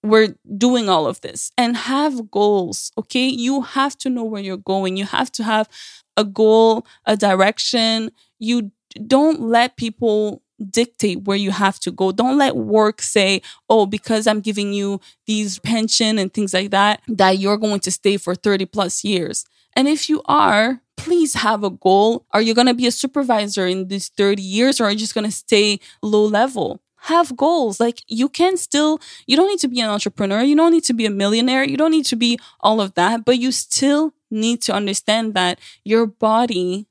we're 0.03 0.35
doing 0.57 0.89
all 0.89 1.07
of 1.07 1.21
this 1.21 1.51
and 1.57 1.77
have 1.77 2.31
goals. 2.31 2.91
Okay. 2.97 3.27
You 3.27 3.61
have 3.61 3.97
to 3.99 4.09
know 4.09 4.23
where 4.23 4.41
you're 4.41 4.57
going. 4.57 4.97
You 4.97 5.05
have 5.05 5.31
to 5.33 5.43
have 5.43 5.69
a 6.17 6.23
goal, 6.23 6.85
a 7.05 7.15
direction. 7.15 8.11
You 8.39 8.71
don't 9.05 9.41
let 9.41 9.77
people 9.77 10.41
dictate 10.69 11.23
where 11.23 11.37
you 11.37 11.51
have 11.51 11.79
to 11.81 11.91
go. 11.91 12.11
Don't 12.11 12.37
let 12.37 12.55
work 12.55 13.01
say, 13.01 13.41
oh, 13.69 13.85
because 13.85 14.27
I'm 14.27 14.41
giving 14.41 14.73
you 14.73 14.99
these 15.25 15.59
pension 15.59 16.17
and 16.17 16.33
things 16.33 16.53
like 16.53 16.71
that, 16.71 17.01
that 17.07 17.39
you're 17.39 17.57
going 17.57 17.79
to 17.81 17.91
stay 17.91 18.17
for 18.17 18.35
30 18.35 18.65
plus 18.65 19.03
years. 19.03 19.45
And 19.75 19.87
if 19.87 20.09
you 20.09 20.21
are, 20.25 20.81
please 20.95 21.35
have 21.35 21.63
a 21.63 21.69
goal. 21.69 22.25
Are 22.31 22.41
you 22.41 22.53
going 22.53 22.67
to 22.67 22.73
be 22.73 22.87
a 22.87 22.91
supervisor 22.91 23.67
in 23.67 23.87
these 23.87 24.09
30 24.09 24.41
years 24.41 24.81
or 24.81 24.85
are 24.85 24.91
you 24.91 24.97
just 24.97 25.13
going 25.13 25.25
to 25.25 25.31
stay 25.31 25.79
low 26.01 26.25
level? 26.25 26.81
Have 27.01 27.37
goals. 27.37 27.79
Like 27.79 28.01
you 28.07 28.27
can 28.27 28.57
still, 28.57 28.99
you 29.27 29.37
don't 29.37 29.47
need 29.47 29.59
to 29.59 29.67
be 29.67 29.79
an 29.79 29.89
entrepreneur. 29.89 30.41
You 30.41 30.55
don't 30.55 30.71
need 30.71 30.83
to 30.85 30.93
be 30.93 31.05
a 31.05 31.11
millionaire. 31.11 31.63
You 31.63 31.77
don't 31.77 31.91
need 31.91 32.05
to 32.07 32.15
be 32.15 32.39
all 32.59 32.81
of 32.81 32.95
that, 32.95 33.23
but 33.23 33.37
you 33.37 33.51
still 33.51 34.13
need 34.31 34.61
to 34.63 34.73
understand 34.73 35.35
that 35.35 35.59
your 35.85 36.07
body 36.07 36.87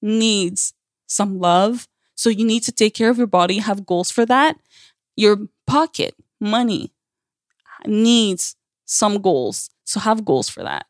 needs 0.00 0.72
some 1.06 1.38
love. 1.38 1.86
So 2.14 2.30
you 2.30 2.44
need 2.44 2.62
to 2.64 2.72
take 2.72 2.94
care 2.94 3.10
of 3.10 3.18
your 3.18 3.26
body, 3.26 3.58
have 3.58 3.86
goals 3.86 4.10
for 4.10 4.26
that. 4.26 4.56
Your 5.16 5.38
pocket, 5.66 6.14
money 6.40 6.92
needs 7.86 8.56
some 8.84 9.20
goals. 9.20 9.70
So 9.84 10.00
have 10.00 10.24
goals 10.24 10.48
for 10.48 10.62
that 10.62 10.86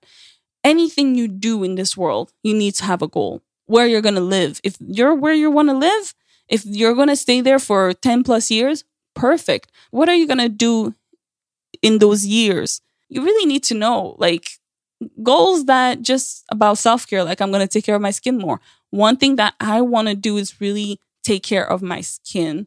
anything 0.65 1.15
you 1.15 1.29
do 1.29 1.63
in 1.65 1.75
this 1.75 1.97
world, 1.97 2.33
you 2.43 2.55
need 2.55 2.75
to 2.77 2.85
have 2.85 3.03
a 3.03 3.09
goal 3.09 3.43
where 3.67 3.87
you're 3.87 4.01
going 4.01 4.15
to 4.15 4.21
live. 4.21 4.61
If 4.65 4.77
you're 4.81 5.15
where 5.15 5.33
you 5.33 5.51
want 5.51 5.69
to 5.69 5.75
live, 5.75 6.15
if 6.49 6.65
you're 6.65 6.95
going 6.95 7.09
to 7.09 7.17
stay 7.17 7.41
there 7.41 7.59
for 7.59 7.93
10 7.93 8.25
plus 8.25 8.51
years, 8.51 8.85
perfect. 9.15 9.71
What 9.91 10.09
are 10.09 10.15
you 10.15 10.27
going 10.27 10.39
to 10.39 10.49
do 10.49 10.95
in 11.81 11.99
those 11.99 12.27
years? 12.27 12.81
You 13.09 13.23
really 13.23 13.47
need 13.47 13.63
to 13.65 13.75
know 13.75 14.17
like 14.19 14.51
goals 15.23 15.67
that 15.67 16.03
just 16.03 16.45
about 16.51 16.79
self 16.79 17.07
care, 17.07 17.25
like 17.25 17.41
I'm 17.41 17.51
going 17.51 17.67
to 17.67 17.73
take 17.73 17.85
care 17.85 17.97
of 17.97 18.03
my 18.03 18.11
skin 18.11 18.39
more. 18.39 18.61
One 18.91 19.17
thing 19.17 19.37
that 19.37 19.55
I 19.61 19.81
want 19.81 20.09
to 20.09 20.15
do 20.15 20.37
is 20.37 20.61
really 20.61 21.01
take 21.23 21.43
care 21.43 21.69
of 21.69 21.83
my 21.83 22.01
skin 22.01 22.67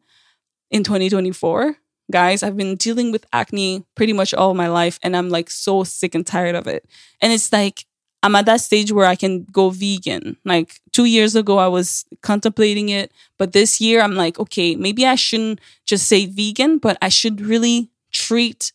in 0.72 0.84
2024. 0.84 1.78
Guys, 2.12 2.44
I've 2.44 2.58
been 2.58 2.76
dealing 2.76 3.12
with 3.12 3.26
acne 3.34 3.84
pretty 3.96 4.14
much 4.14 4.34
all 4.34 4.54
my 4.54 4.68
life 4.68 5.00
and 5.02 5.16
I'm 5.16 5.30
like 5.30 5.50
so 5.50 5.84
sick 5.84 6.14
and 6.14 6.26
tired 6.26 6.56
of 6.56 6.68
it. 6.68 6.86
And 7.22 7.34
it's 7.34 7.52
like 7.52 7.86
I'm 8.22 8.36
at 8.36 8.48
that 8.48 8.62
stage 8.62 8.92
where 8.92 9.06
I 9.06 9.16
can 9.16 9.44
go 9.52 9.70
vegan. 9.70 10.38
Like 10.46 10.80
two 10.92 11.06
years 11.06 11.36
ago, 11.36 11.60
I 11.60 11.68
was 11.68 12.06
contemplating 12.22 12.90
it, 12.90 13.12
but 13.38 13.54
this 13.54 13.80
year 13.80 14.02
I'm 14.02 14.16
like, 14.16 14.40
okay, 14.40 14.76
maybe 14.76 15.06
I 15.06 15.14
shouldn't 15.14 15.62
just 15.86 16.08
say 16.08 16.26
vegan, 16.26 16.80
but 16.80 16.98
I 17.02 17.10
should 17.10 17.40
really 17.40 17.90
treat 18.12 18.74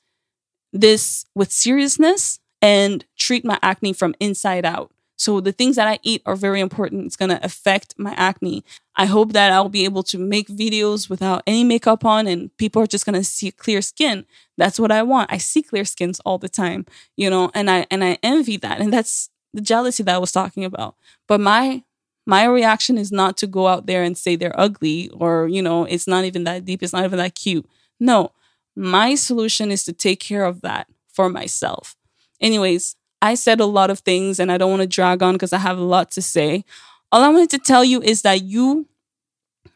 this 0.73 1.25
with 1.35 1.51
seriousness 1.51 2.39
and 2.63 3.05
treat 3.17 3.45
my 3.45 3.59
acne 3.63 3.93
from 3.93 4.15
inside 4.21 4.65
out. 4.65 4.93
So 5.21 5.39
the 5.39 5.53
things 5.53 5.77
that 5.77 5.87
I 5.87 5.99
eat 6.03 6.23
are 6.25 6.35
very 6.35 6.61
important. 6.61 7.05
It's 7.05 7.15
going 7.15 7.29
to 7.29 7.45
affect 7.45 7.95
my 7.99 8.15
acne. 8.15 8.65
I 8.97 9.05
hope 9.05 9.35
that 9.35 9.53
I'll 9.53 9.69
be 9.69 9.85
able 9.85 10.03
to 10.05 10.17
make 10.19 10.49
videos 10.49 11.11
without 11.11 11.43
any 11.47 11.63
makeup 11.63 12.07
on 12.07 12.27
and 12.27 12.57
people 12.57 12.81
are 12.81 12.87
just 12.87 13.05
going 13.05 13.21
to 13.21 13.23
see 13.23 13.51
clear 13.51 13.83
skin. 13.83 14.25
That's 14.57 14.81
what 14.81 14.91
I 14.91 15.03
want. 15.03 15.31
I 15.31 15.37
see 15.37 15.63
clear 15.63 15.85
skins 15.85 16.21
all 16.25 16.39
the 16.39 16.49
time, 16.49 16.87
you 17.19 17.29
know, 17.29 17.51
and 17.55 17.71
I 17.71 17.87
and 17.91 18.03
I 18.03 18.17
envy 18.23 18.57
that. 18.59 18.81
And 18.81 18.91
that's 18.91 19.29
the 19.53 19.61
jealousy 19.61 20.03
that 20.05 20.15
I 20.15 20.19
was 20.19 20.33
talking 20.33 20.65
about. 20.65 20.95
But 21.29 21.41
my 21.41 21.83
my 22.27 22.45
reaction 22.45 22.97
is 22.97 23.13
not 23.13 23.37
to 23.39 23.47
go 23.47 23.67
out 23.69 23.85
there 23.87 24.03
and 24.03 24.17
say 24.17 24.37
they're 24.37 24.59
ugly 24.59 25.11
or, 25.11 25.49
you 25.49 25.61
know, 25.61 25.85
it's 25.85 26.07
not 26.07 26.25
even 26.25 26.45
that 26.45 26.65
deep, 26.65 26.83
it's 26.83 26.95
not 26.95 27.05
even 27.05 27.19
that 27.19 27.35
cute. 27.35 27.69
No. 27.99 28.33
My 28.75 29.15
solution 29.17 29.71
is 29.71 29.85
to 29.85 29.93
take 29.93 30.21
care 30.21 30.45
of 30.45 30.63
that 30.63 30.87
for 31.13 31.29
myself. 31.29 31.97
Anyways, 32.41 32.97
I 33.23 33.35
said 33.35 33.61
a 33.61 33.67
lot 33.67 33.91
of 33.91 34.01
things 34.01 34.39
and 34.41 34.51
I 34.51 34.59
don't 34.59 34.71
want 34.71 34.83
to 34.83 34.89
drag 34.89 35.23
on 35.23 35.35
because 35.35 35.53
I 35.53 35.59
have 35.59 35.79
a 35.79 35.83
lot 35.85 36.11
to 36.13 36.23
say. 36.23 36.65
All 37.13 37.23
I 37.23 37.29
wanted 37.29 37.51
to 37.51 37.59
tell 37.59 37.85
you 37.85 38.01
is 38.03 38.23
that 38.23 38.43
you 38.43 38.87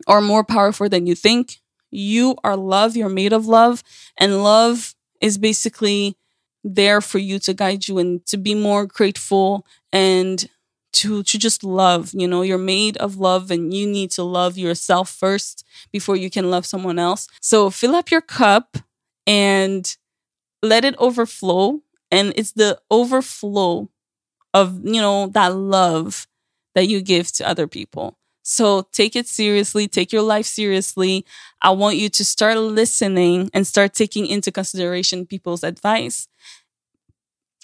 are 0.06 0.20
more 0.20 0.44
powerful 0.44 0.88
than 0.88 1.06
you 1.06 1.14
think. 1.14 1.60
You 1.90 2.36
are 2.44 2.56
love, 2.56 2.96
you're 2.96 3.08
made 3.08 3.32
of 3.32 3.46
love, 3.46 3.82
and 4.18 4.42
love 4.42 4.94
is 5.20 5.38
basically 5.38 6.16
there 6.64 7.00
for 7.00 7.18
you 7.18 7.38
to 7.40 7.54
guide 7.54 7.86
you 7.88 7.98
and 7.98 8.24
to 8.26 8.36
be 8.36 8.54
more 8.54 8.86
grateful 8.86 9.66
and 9.92 10.48
to 10.92 11.22
to 11.24 11.38
just 11.38 11.62
love 11.64 12.12
you 12.14 12.26
know 12.26 12.42
you're 12.42 12.56
made 12.56 12.96
of 12.98 13.16
love 13.16 13.50
and 13.50 13.74
you 13.74 13.86
need 13.86 14.10
to 14.10 14.22
love 14.22 14.56
yourself 14.56 15.10
first 15.10 15.64
before 15.92 16.16
you 16.16 16.30
can 16.30 16.50
love 16.50 16.64
someone 16.64 16.98
else 16.98 17.28
so 17.40 17.68
fill 17.68 17.94
up 17.94 18.10
your 18.10 18.20
cup 18.22 18.78
and 19.26 19.96
let 20.62 20.84
it 20.84 20.96
overflow 20.98 21.80
and 22.10 22.32
it's 22.36 22.52
the 22.52 22.78
overflow 22.90 23.88
of 24.52 24.80
you 24.84 25.00
know 25.00 25.28
that 25.28 25.54
love 25.54 26.26
that 26.74 26.88
you 26.88 27.00
give 27.02 27.30
to 27.32 27.48
other 27.48 27.66
people. 27.66 28.18
So 28.42 28.82
take 28.92 29.16
it 29.16 29.26
seriously 29.26 29.88
take 29.88 30.12
your 30.12 30.22
life 30.22 30.46
seriously. 30.46 31.24
I 31.62 31.70
want 31.70 31.96
you 31.96 32.08
to 32.10 32.24
start 32.24 32.58
listening 32.58 33.50
and 33.54 33.66
start 33.66 33.94
taking 33.94 34.26
into 34.26 34.52
consideration 34.52 35.26
people's 35.26 35.64
advice. 35.64 36.28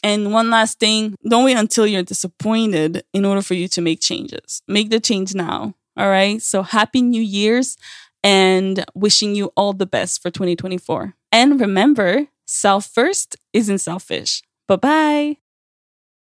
And 0.03 0.33
one 0.33 0.49
last 0.51 0.79
thing 0.79 1.15
don't 1.29 1.45
wait 1.45 1.59
until 1.59 1.87
you're 1.87 2.03
disappointed 2.03 3.05
in 3.13 3.25
order 3.27 3.43
for 3.43 3.55
you 3.55 3.69
to 3.69 3.83
make 3.83 4.01
changes. 4.01 4.63
Make 4.67 4.89
the 4.91 5.01
change 5.01 5.35
now 5.35 5.75
all 5.97 6.09
right? 6.09 6.41
So 6.43 6.63
happy 6.63 7.03
new 7.03 7.23
year's 7.23 7.77
and 8.23 8.85
wishing 8.95 9.35
you 9.35 9.53
all 9.57 9.73
the 9.73 9.87
best 9.87 10.23
for 10.23 10.31
2024 10.31 11.15
and 11.33 11.61
remember 11.61 12.27
Self 12.53 12.87
first 12.87 13.37
isn't 13.53 13.79
selfish. 13.79 14.43
Bye 14.67 14.77
bye. 14.77 15.40